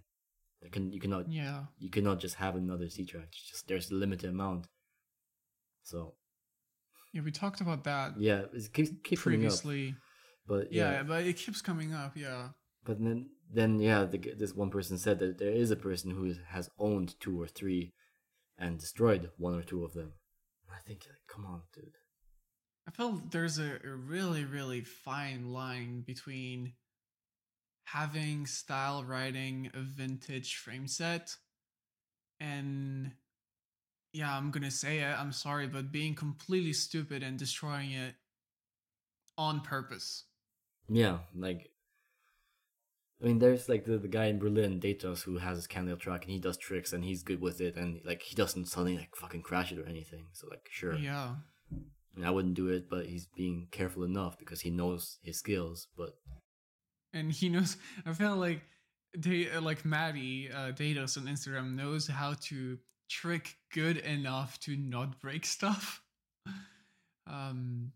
[0.60, 1.64] That can you cannot Yeah.
[1.78, 3.30] you cannot just have another C track.
[3.32, 4.66] Just there's a limited amount.
[5.82, 6.16] So
[7.14, 9.48] Yeah, we talked about that yeah, it keeps keeps coming up.
[9.48, 9.96] previously.
[10.46, 10.92] But Yeah.
[10.92, 12.50] yeah, but it keeps coming up, yeah.
[12.84, 16.34] but then then yeah, the, this one person said that there is a person who
[16.48, 17.94] has owned two or three,
[18.58, 20.12] and destroyed one or two of them.
[20.70, 21.96] I think like, come on, dude.
[22.86, 26.72] I feel there's a, a really, really fine line between
[27.84, 31.36] having style riding a vintage frame set
[32.40, 33.12] and
[34.12, 38.14] yeah, I'm gonna say it, I'm sorry, but being completely stupid and destroying it
[39.38, 40.24] on purpose.
[40.88, 41.70] Yeah, like
[43.22, 46.22] I mean, there's like the, the guy in Berlin, Datos, who has his Cannondale truck
[46.22, 49.14] and he does tricks and he's good with it and like he doesn't suddenly like
[49.14, 50.26] fucking crash it or anything.
[50.32, 51.36] So like, sure, Yeah.
[51.70, 55.38] I, mean, I wouldn't do it, but he's being careful enough because he knows his
[55.38, 55.86] skills.
[55.96, 56.14] But
[57.12, 58.62] and he knows i feel like
[59.16, 62.78] they like maddie uh datos on instagram knows how to
[63.10, 66.02] trick good enough to not break stuff
[67.26, 67.92] um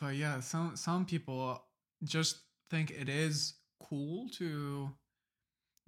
[0.00, 1.62] but yeah some some people
[2.04, 2.38] just
[2.70, 4.90] think it is cool to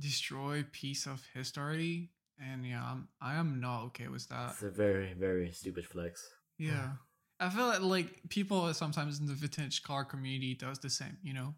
[0.01, 2.11] destroy piece of history
[2.43, 6.27] and yeah I'm, i am not okay with that it's a very very stupid flex.
[6.59, 6.93] yeah
[7.39, 11.35] i feel like, like people sometimes in the vintage car community does the same you
[11.35, 11.55] know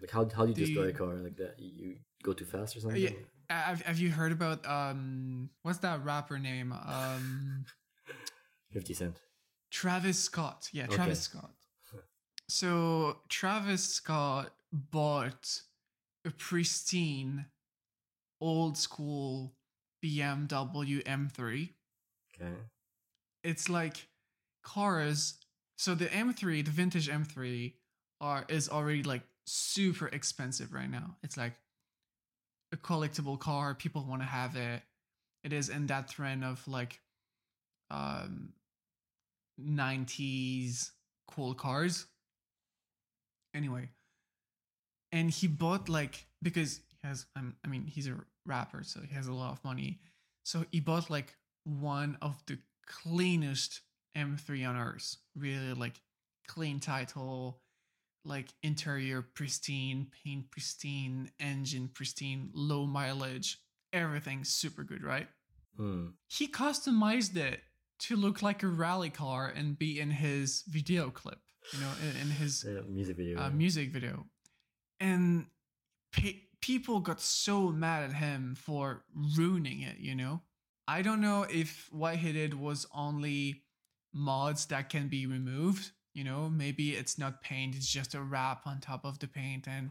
[0.00, 1.54] Like how how do you destroy a car like that?
[1.58, 3.00] You, go too fast or something?
[3.02, 3.10] Yeah.
[3.50, 7.64] have, have you heard about um what's that rapper name um
[8.72, 9.16] Fifty Cent.
[9.70, 10.96] travis scott yeah Okay.
[10.96, 11.52] travis scott
[12.48, 15.62] so travis scott bought
[16.24, 17.46] a pristine
[18.40, 19.52] old school
[20.04, 21.70] bmw m3
[22.34, 22.54] Okay.
[23.44, 24.08] it's like
[24.62, 25.34] cars
[25.76, 27.74] so the m3 the vintage m3
[28.20, 31.16] are is already like super expensive right now.
[31.22, 31.54] It's like
[32.72, 34.82] a collectible car people want to have it.
[35.44, 37.00] It is in that trend of like
[37.90, 38.52] um
[39.60, 40.92] 90s
[41.26, 42.06] cool cars.
[43.54, 43.88] Anyway
[45.12, 48.14] and he bought like because he has um, i mean he's a
[48.46, 50.00] rapper so he has a lot of money
[50.44, 53.80] so he bought like one of the cleanest
[54.16, 55.16] M3 on earth.
[55.36, 56.00] Really like
[56.48, 57.60] clean title,
[58.24, 63.58] like interior pristine, paint pristine, engine pristine, low mileage,
[63.92, 65.28] everything super good, right?
[65.76, 66.08] Hmm.
[66.28, 67.60] He customized it
[68.00, 71.38] to look like a rally car and be in his video clip,
[71.72, 73.40] you know, in, in his Yeah, music video.
[73.40, 74.26] uh, music video,
[75.02, 75.46] and
[76.12, 79.04] pe- people got so mad at him for
[79.36, 79.98] ruining it.
[79.98, 80.40] You know,
[80.86, 83.64] I don't know if what he did was only
[84.14, 85.90] mods that can be removed.
[86.14, 89.66] You know, maybe it's not paint; it's just a wrap on top of the paint,
[89.66, 89.90] and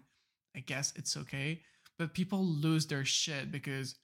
[0.55, 1.61] I guess it's okay.
[1.99, 3.95] But people lose their shit because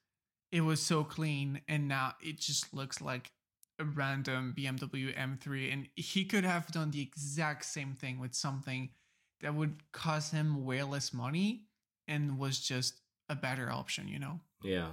[0.52, 3.32] it was so clean, and now it just looks like
[3.80, 8.90] a random BMW M3 and he could have done the exact same thing with something
[9.42, 11.66] that would cost him way less money
[12.08, 14.40] and was just a better option, you know?
[14.64, 14.90] Yeah.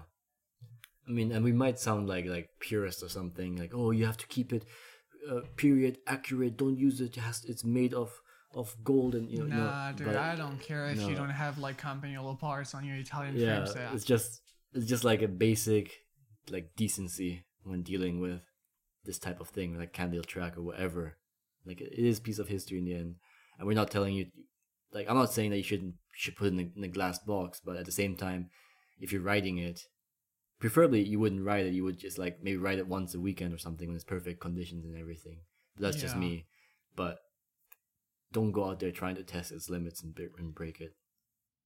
[1.07, 4.17] I mean, and we might sound like like purists or something, like oh, you have
[4.19, 4.65] to keep it
[5.31, 6.57] uh, period accurate.
[6.57, 7.17] Don't use it.
[7.17, 8.11] it has, it's made of
[8.55, 9.57] of gold and you know.
[9.57, 12.85] no, nah, dude, but- I don't care if you don't have like Campagnolo parts on
[12.85, 13.75] your Italian Yeah, frames.
[13.77, 14.41] Yeah, it's just
[14.73, 15.93] it's just like a basic
[16.51, 18.41] like decency when dealing with
[19.05, 21.17] this type of thing, like Cannondale track or whatever.
[21.67, 23.17] Like it is piece of history in the end,
[23.59, 24.27] and we're not telling you.
[24.93, 27.19] Like I'm not saying that you shouldn't should put it in a, in a glass
[27.19, 28.51] box, but at the same time,
[29.01, 29.81] if you're writing it,
[30.61, 31.73] preferably you wouldn't write it.
[31.75, 34.41] You would just like maybe write it once a weekend or something when it's perfect
[34.41, 35.39] conditions and everything.
[35.79, 36.47] That's just me.
[36.95, 37.19] But
[38.33, 40.93] don't go out there trying to test its limits and, and break it.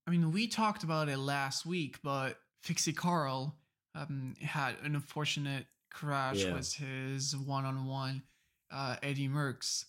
[0.07, 3.59] I mean, we talked about it last week, but Fixie Carl
[3.95, 6.55] um, had an unfortunate crash Yeah.
[6.55, 8.23] with his one-on-one
[8.71, 9.85] uh, Eddie Merckx,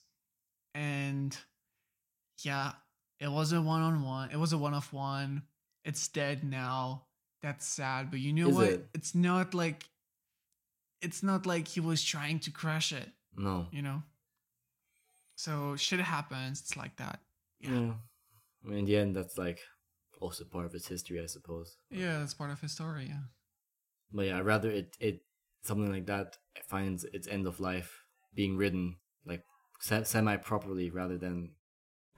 [0.73, 1.37] and
[2.45, 2.71] yeah,
[3.19, 4.31] it was a one-on-one.
[4.31, 5.43] It was a one-off one.
[5.83, 7.03] It's dead now.
[7.41, 8.67] That's sad, but you know Is what?
[8.67, 8.87] it?
[8.93, 9.85] It's not like
[11.01, 13.09] it's not like he was trying to crush it.
[13.37, 13.67] No.
[13.71, 14.03] You know.
[15.35, 16.59] So shit happens.
[16.59, 17.21] It's like that.
[17.61, 17.71] Yeah.
[17.71, 17.93] Yeah.
[18.65, 19.59] I mean, in the end, that's like
[20.19, 21.77] also part of its history, I suppose.
[21.89, 23.05] Yeah, that's part of his story.
[23.07, 23.23] Yeah.
[24.11, 25.21] But yeah, I'd rather it, it
[25.63, 26.37] something like that
[26.67, 29.43] finds its end of life being ridden like
[29.79, 31.51] semi properly rather than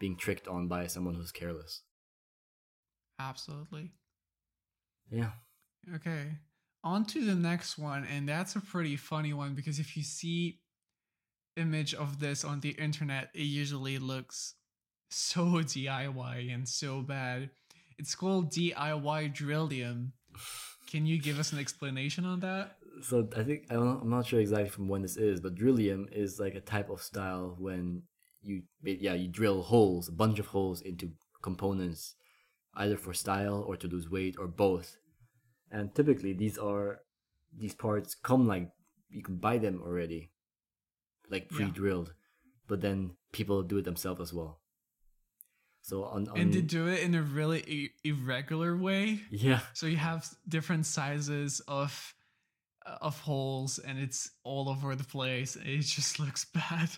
[0.02, 1.84] being tricked on by someone who's careless.
[3.20, 3.91] Absolutely.
[5.12, 5.30] Yeah.
[5.95, 6.32] Okay.
[6.84, 10.60] On to the next one, and that's a pretty funny one because if you see
[11.56, 14.56] image of this on the internet, it usually looks
[15.12, 17.52] so DIY and so bad.
[17.99, 20.14] It's called DIY Drillium.
[20.89, 22.78] Can you give us an explanation on that?
[23.04, 26.08] So I think I don't, I'm not sure exactly from when this is, but drillium
[26.12, 28.02] is like a type of style when
[28.44, 31.12] you yeah you drill holes, a bunch of holes into
[31.42, 32.16] components,
[32.76, 34.98] either for style or to lose weight or both.
[35.72, 37.00] And typically these are
[37.58, 38.70] these parts come like
[39.10, 40.32] you can buy them already,
[41.30, 42.14] like pre-drilled,
[42.68, 44.60] but then people do it themselves as well.
[45.82, 49.20] So on, on And they do it in a really i- irregular way.
[49.32, 52.14] yeah So you have different sizes of
[52.86, 55.56] uh, of holes, and it's all over the place.
[55.56, 56.89] It just looks bad.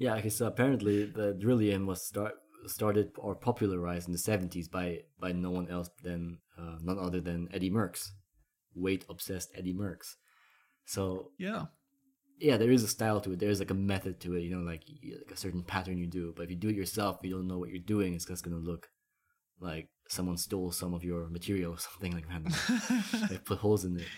[0.00, 2.32] Yeah, so apparently the Drillium was start
[2.66, 7.20] started or popularized in the 70s by by no one else than uh, none other
[7.20, 8.08] than Eddie Merckx,
[8.74, 10.16] weight obsessed Eddie Merckx.
[10.86, 11.66] So Yeah.
[12.38, 13.38] yeah, there is a style to it.
[13.40, 14.40] There is like a method to it.
[14.44, 14.84] You know, like,
[15.26, 16.32] like a certain pattern you do.
[16.34, 18.14] But if you do it yourself, you don't know what you're doing.
[18.14, 18.88] It's just gonna look
[19.60, 23.26] like someone stole some of your material or something like that.
[23.30, 24.08] they put holes in it.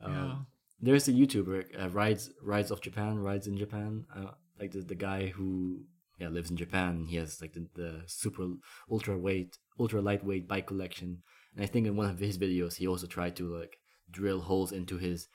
[0.00, 0.34] Um, yeah.
[0.80, 4.04] there's a YouTuber, uh, rides rides of Japan, rides in Japan.
[4.14, 5.80] Uh, like the the guy who
[6.18, 7.06] yeah lives in Japan.
[7.08, 8.48] He has like the, the super
[8.90, 11.22] ultra weight, ultra lightweight bike collection.
[11.54, 13.78] And I think in one of his videos, he also tried to like
[14.10, 15.28] drill holes into his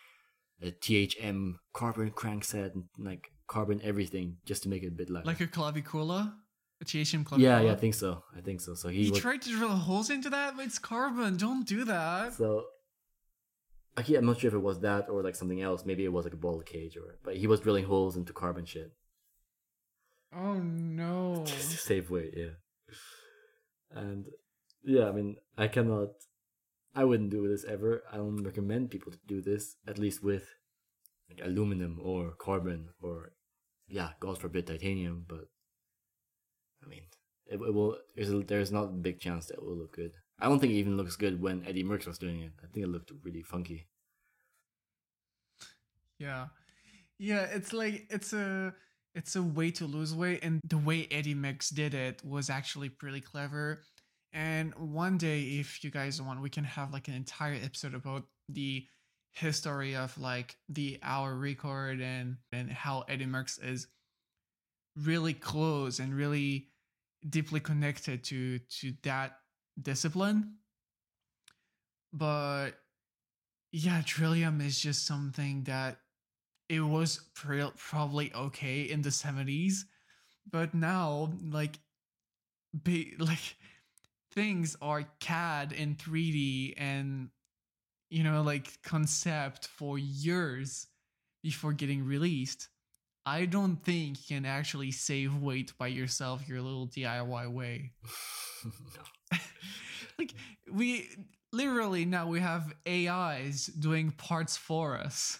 [0.63, 5.27] uh, THM carbon crankset and like carbon everything just to make it a bit lighter.
[5.27, 6.33] Like a clavicula?
[6.81, 7.39] A THM clavicula?
[7.39, 8.23] yeah, yeah, I think so.
[8.35, 8.73] I think so.
[8.73, 11.37] So he He was, tried to drill holes into that, but it's carbon.
[11.37, 12.33] Don't do that.
[12.33, 12.65] So,
[13.95, 15.85] like, yeah, I'm not sure if it was that or like something else.
[15.85, 17.15] Maybe it was like a ball cage or.
[17.23, 18.91] But he was drilling holes into carbon shit
[20.35, 21.43] Oh no.
[21.45, 22.33] to save weight.
[22.35, 22.55] Yeah,
[23.91, 24.25] and
[24.83, 26.09] yeah, I mean, I cannot.
[26.95, 28.03] I wouldn't do this ever.
[28.11, 30.47] I don't recommend people to do this, at least with
[31.29, 33.31] like aluminum or carbon or,
[33.87, 35.25] yeah, God forbid titanium.
[35.27, 35.47] But
[36.83, 37.03] I mean,
[37.47, 37.97] it, it will.
[38.15, 40.11] There's a, there's not a big chance that it will look good.
[40.39, 42.51] I don't think it even looks good when Eddie Merckx was doing it.
[42.63, 43.87] I think it looked really funky.
[46.19, 46.47] Yeah.
[47.17, 48.73] Yeah, it's like it's a
[49.15, 52.89] it's a way to lose weight and the way Eddie Merckx did it was actually
[52.89, 53.83] pretty clever.
[54.31, 58.23] And one day if you guys want we can have like an entire episode about
[58.49, 58.85] the
[59.31, 63.87] history of like the hour record and and how Eddie Merckx is
[64.95, 66.69] really close and really
[67.27, 69.37] deeply connected to to that
[69.81, 70.55] discipline.
[72.11, 72.71] But
[73.71, 75.97] yeah, Drillium is just something that
[76.75, 79.85] it was pre- probably okay in the 70s,
[80.49, 81.79] but now like
[82.83, 83.55] be like
[84.31, 87.29] things are CAD in 3D and
[88.09, 90.87] you know like concept for years
[91.41, 92.69] before getting released.
[93.25, 97.91] I don't think you can actually save weight by yourself your little DIY way
[100.19, 100.33] like
[100.71, 101.09] we
[101.51, 105.39] literally now we have AIs doing parts for us.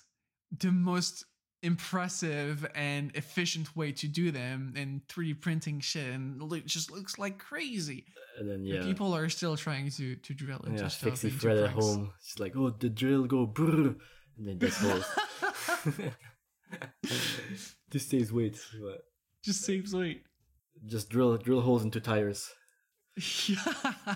[0.60, 1.26] The most
[1.64, 7.18] impressive and efficient way to do them and 3D printing shit and it just looks
[7.18, 8.06] like crazy.
[8.38, 11.12] and then But yeah, People are still trying to to drill into yeah, stuff.
[11.12, 12.12] Fixie Fred at home.
[12.22, 13.96] She's like, oh, the drill go brrr,
[14.38, 15.06] and then that's holes.
[17.90, 18.60] this saves weight.
[18.82, 19.02] But
[19.42, 20.24] just saves weight.
[20.86, 22.52] just drill drill holes into tires.
[23.48, 24.16] Yeah.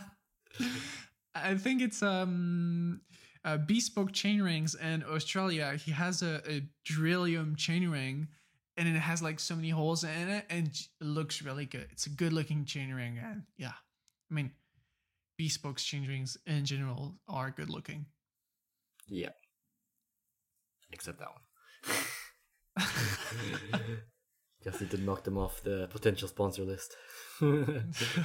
[1.36, 3.02] I think it's um
[3.46, 5.76] uh, bespoke chain rings in Australia.
[5.76, 8.28] He has a, a Drillium chain ring
[8.78, 11.88] and it has like so many holes in it and it looks really good.
[11.92, 13.74] It's a good looking chain ring and yeah.
[14.30, 14.52] I mean
[15.38, 18.06] bespoke chain rings in general are good looking.
[19.08, 19.30] Yeah.
[20.92, 21.42] Except that one.
[24.64, 26.96] Just need to knock them off the potential sponsor list.
[27.42, 27.76] no,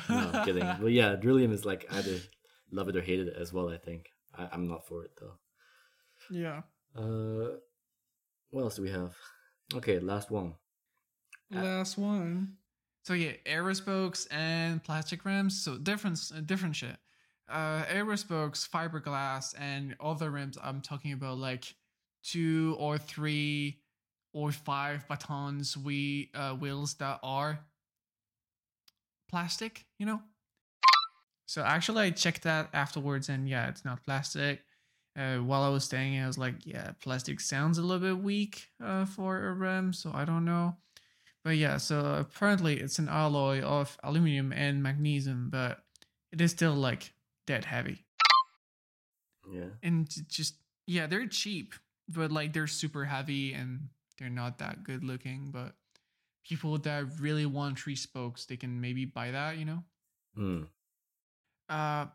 [0.09, 0.69] I'm kidding.
[0.81, 2.19] But yeah, Drillium is like either
[2.71, 4.07] love it or hate it as well, I think.
[4.37, 5.39] I, I'm not for it though.
[6.31, 6.63] Yeah.
[6.97, 7.57] Uh,
[8.51, 9.15] what else do we have?
[9.75, 10.55] Okay, last one.
[11.51, 12.57] Last one.
[13.05, 15.63] So yeah, aero spokes and plastic rims.
[15.63, 16.97] So different, uh, different shit.
[17.49, 20.57] Uh, aero spokes, fiberglass, and other rims.
[20.63, 21.75] I'm talking about like
[22.23, 23.81] two or three
[24.33, 27.61] or five batons we uh, wheels that are
[29.29, 29.85] plastic.
[29.99, 30.23] You know.
[31.47, 34.65] So actually, I checked that afterwards, and yeah, it's not plastic.
[35.17, 38.69] Uh, while I was staying, I was like, yeah, plastic sounds a little bit weak
[38.83, 40.77] uh, for a rim, so I don't know.
[41.45, 45.85] But yeah, so apparently it's an alloy of aluminum and magnesium, but
[46.31, 47.13] it is still like
[47.47, 48.07] dead heavy.
[49.51, 49.71] Yeah.
[49.83, 50.55] And just,
[50.87, 51.75] yeah, they're cheap,
[52.09, 53.89] but like they're super heavy and
[54.19, 55.51] they're not that good looking.
[55.53, 55.75] But
[56.47, 59.83] people that really want three spokes, they can maybe buy that, you know?
[60.37, 60.63] Hmm.
[61.69, 62.07] Uh,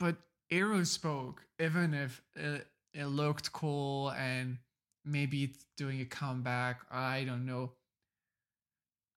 [0.00, 0.16] but
[0.50, 4.58] Aero spoke, even if it, it looked cool and
[5.04, 7.72] maybe it's doing a comeback, I don't know.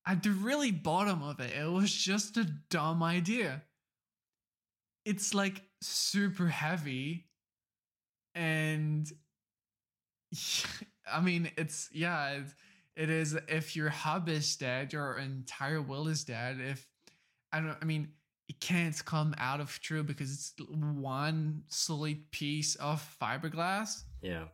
[0.05, 3.63] At the really bottom of it, it was just a dumb idea.
[5.05, 7.27] It's like super heavy,
[8.35, 9.09] and
[11.11, 12.43] I mean, it's yeah, it,
[12.95, 13.37] it is.
[13.47, 16.59] If your hub is dead, your entire wheel is dead.
[16.59, 16.87] If
[17.51, 18.09] I don't, I mean,
[18.47, 24.03] it can't come out of true because it's one solid piece of fiberglass.
[24.21, 24.45] Yeah.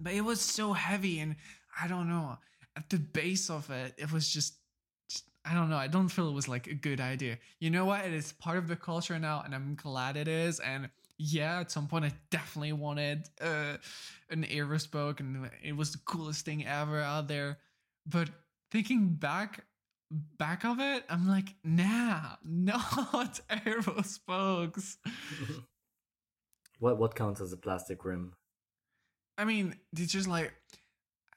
[0.00, 1.36] But it was so heavy, and
[1.80, 2.38] I don't know.
[2.76, 4.54] At the base of it, it was just,
[5.08, 5.76] just I don't know.
[5.76, 7.38] I don't feel it was like a good idea.
[7.60, 8.04] You know what?
[8.04, 10.58] It is part of the culture now, and I'm glad it is.
[10.60, 10.88] And
[11.18, 13.76] yeah, at some point, I definitely wanted uh,
[14.30, 17.58] an aero spoke, and it was the coolest thing ever out there.
[18.06, 18.30] But
[18.70, 19.64] thinking back,
[20.38, 24.98] back of it, I'm like, nah, not aero spokes.
[26.78, 28.34] what what counts as a plastic rim?
[29.38, 30.52] I mean, it's just like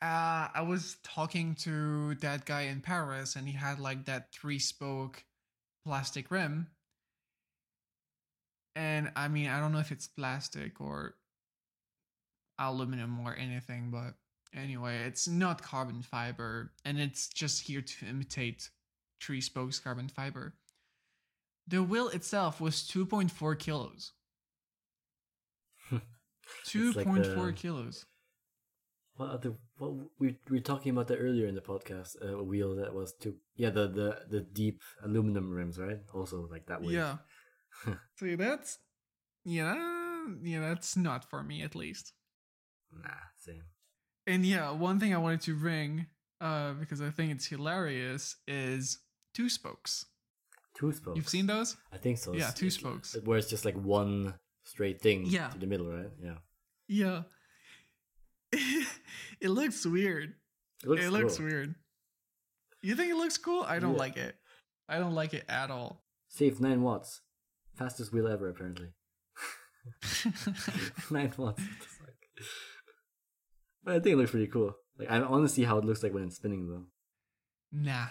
[0.01, 4.59] uh, I was talking to that guy in Paris, and he had like that three
[4.59, 5.23] spoke
[5.86, 6.67] plastic rim.
[8.76, 11.15] And I mean, I don't know if it's plastic or
[12.59, 14.15] aluminum or anything, but
[14.56, 18.70] anyway, it's not carbon fiber, and it's just here to imitate
[19.20, 20.53] tree spokes carbon fiber.
[21.68, 24.12] The wheel itself was 2.4 kilos.
[26.68, 28.06] 2.4 like kilos.
[29.18, 29.53] What other?
[29.78, 32.18] What we we were talking about that earlier in the podcast.
[32.22, 33.36] Uh, a wheel that was two.
[33.56, 35.99] Yeah, the the the deep aluminum rims, right?
[36.14, 36.93] Also like that way.
[36.93, 37.18] Yeah.
[38.20, 38.80] See, that's
[39.45, 42.12] yeah, yeah, that's not for me at least.
[42.91, 43.64] Nah, same.
[44.28, 46.07] And yeah, one thing I wanted to bring,
[46.41, 48.99] uh, because I think it's hilarious, is
[49.34, 50.05] two spokes.
[50.78, 51.15] Two spokes.
[51.15, 51.78] You've seen those?
[51.93, 52.32] I think so.
[52.34, 53.15] Yeah, It's- two spokes.
[53.23, 55.49] Where it's just like one straight thing Yeah.
[55.49, 56.09] to the middle, right?
[56.21, 56.38] Yeah.
[56.88, 57.23] Yeah.
[58.51, 60.34] it looks weird.
[60.84, 61.45] It looks, it looks cool.
[61.45, 61.76] weird.
[62.82, 63.63] You think it looks cool?
[63.63, 63.99] I don't Yeah.
[63.99, 64.36] like it.
[64.89, 66.03] I don't like it at all.
[66.30, 67.21] Save nine watts.
[67.76, 68.89] Fastest wheel ever, apparently.
[71.11, 71.61] nine watts.
[71.63, 72.09] Fuck?
[73.86, 74.75] But I think it looks pretty cool.
[74.97, 76.86] Like I want to see how it looks like when it's spinning, though.
[77.71, 78.07] Nah.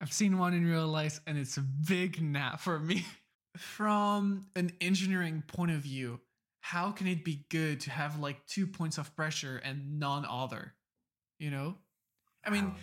[0.00, 3.04] I've seen one in real life and it's a big nah for me.
[3.56, 6.20] From an engineering point of view,
[6.60, 10.74] how can it be good to have like two points of pressure and none other?
[11.38, 11.74] You know?
[12.44, 12.74] I mean, Wow.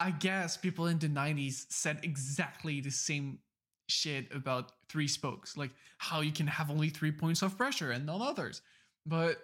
[0.00, 3.40] I guess people in the 90s said exactly the same
[3.88, 8.06] shit about three spokes, like how you can have only three points of pressure and
[8.06, 8.62] none others.
[9.04, 9.38] But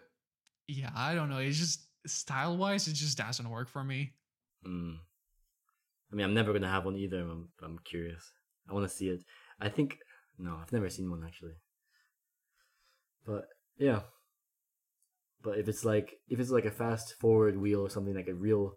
[0.68, 1.38] yeah, I don't know.
[1.38, 4.12] It's just style wise, it just doesn't work for me.
[4.64, 4.94] Hmm.
[6.12, 7.20] I mean, I'm never gonna have one either.
[7.20, 8.32] I'm, I'm curious.
[8.68, 9.20] I want to see it.
[9.60, 9.98] I think
[10.38, 11.54] no, I've never seen one actually.
[13.26, 13.46] But
[13.78, 14.00] yeah.
[15.42, 18.34] But if it's like if it's like a fast forward wheel or something like a
[18.34, 18.74] real,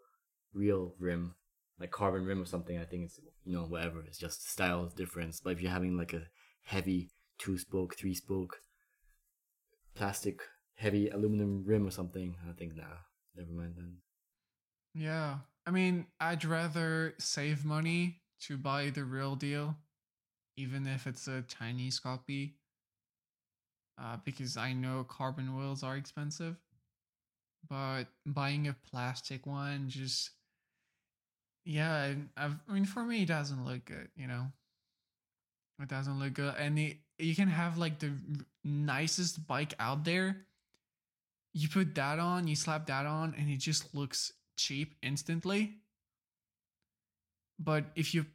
[0.53, 1.35] real rim,
[1.79, 4.01] like carbon rim or something, I think it's you know whatever.
[4.01, 5.39] It's just style difference.
[5.39, 6.27] But if you're having like a
[6.63, 8.57] heavy two spoke, three spoke,
[9.95, 10.41] plastic
[10.79, 12.83] heavy aluminum rim or something, I think nah,
[13.35, 13.97] never mind then.
[14.95, 15.39] Yeah.
[15.65, 19.75] I mean, I'd rather save money to buy the real deal,
[20.57, 22.55] even if it's a Chinese copy,
[23.97, 26.55] uh, because I know carbon wheels are expensive.
[27.69, 30.31] But buying a plastic one just,
[31.65, 34.51] yeah, I- I've, I mean, for me, it doesn't look good, you know?
[35.81, 36.55] It doesn't look good.
[36.57, 38.11] And you can have like the
[38.63, 40.45] nicest bike out there.
[41.59, 45.79] You put that on, you slap that on, and it just looks cheap instantly.
[47.59, 48.25] But if you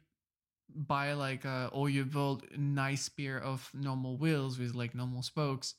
[0.69, 5.23] buy like a or you build a nice pair of normal wheels with like normal
[5.23, 5.73] spokes,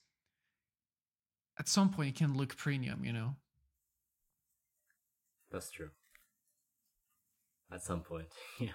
[1.57, 3.37] at some point it can look premium, you know.
[5.53, 5.91] That's true.
[7.73, 8.27] At some point,
[8.61, 8.71] yeah.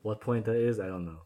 [0.00, 1.20] What point that is, I don't know.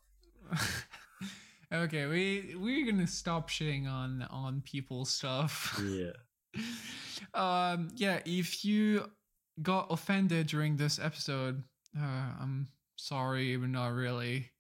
[1.73, 5.81] okay, we we're gonna stop shitting on on people's stuff.
[5.87, 6.11] Yeah.
[7.35, 9.11] um, yeah, if you
[9.61, 11.63] got offended during this episode,
[11.99, 14.51] uh, I'm sorry, but not really.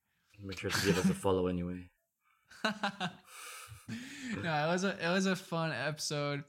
[0.42, 1.88] Make sure to give us a follow anyway.
[2.64, 2.70] no,
[4.44, 6.44] it was a it was a fun episode.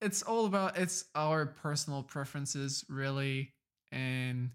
[0.00, 3.52] It's all about it's our personal preferences, really,
[3.92, 4.50] and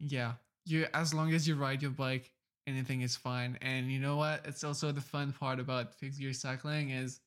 [0.00, 0.32] yeah,
[0.64, 2.30] you as long as you ride your bike,
[2.66, 3.58] anything is fine.
[3.62, 4.44] And you know what?
[4.44, 7.20] It's also the fun part about fixed gear cycling is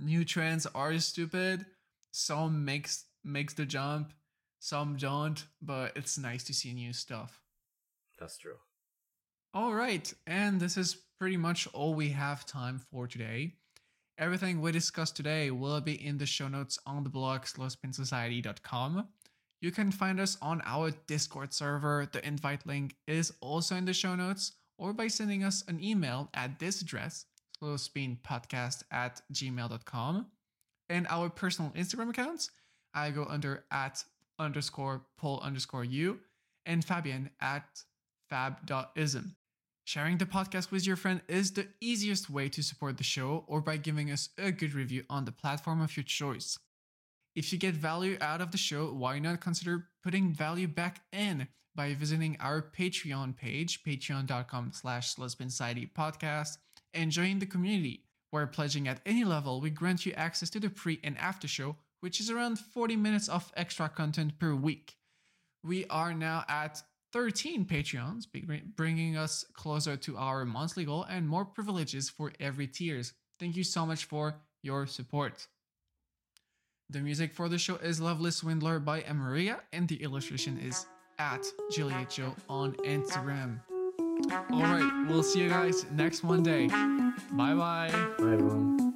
[0.00, 1.66] new trends are stupid.
[2.10, 4.12] Some makes makes the jump,
[4.58, 7.40] some don't, but it's nice to see new stuff.
[8.18, 8.56] That's true.
[9.52, 13.54] All right, and this is pretty much all we have time for today.
[14.18, 19.08] Everything we discussed today will be in the show notes on the blog slowspinsociety.com.
[19.60, 22.08] You can find us on our Discord server.
[22.10, 26.30] The invite link is also in the show notes, or by sending us an email
[26.34, 27.26] at this address,
[27.62, 30.26] slowspinpodcast at gmail.com.
[30.88, 32.50] And our personal Instagram accounts,
[32.94, 34.02] I go under at
[34.38, 36.20] underscore pull underscore you,
[36.66, 37.84] and Fabian at
[38.28, 39.36] fab.ism.
[39.84, 43.60] Sharing the podcast with your friend is the easiest way to support the show or
[43.60, 46.58] by giving us a good review on the platform of your choice.
[47.34, 51.48] If you get value out of the show, why not consider putting value back in
[51.74, 56.58] by visiting our Patreon page, patreon.com slash podcast,
[56.94, 60.70] and join the community, where pledging at any level, we grant you access to the
[60.70, 64.96] pre and after show, which is around 40 minutes of extra content per week.
[65.62, 68.26] We are now at 13 Patreons,
[68.76, 73.12] bringing us closer to our monthly goal and more privileges for every tiers.
[73.38, 75.46] Thank you so much for your support.
[76.88, 80.86] The music for the show is Lovely Swindler by Amaria, and the illustration is
[81.18, 83.60] at Juliet Joe on Instagram.
[84.30, 86.68] All right, we'll see you guys next Monday.
[86.68, 87.54] Bye bye.
[88.18, 88.94] Bye, everyone.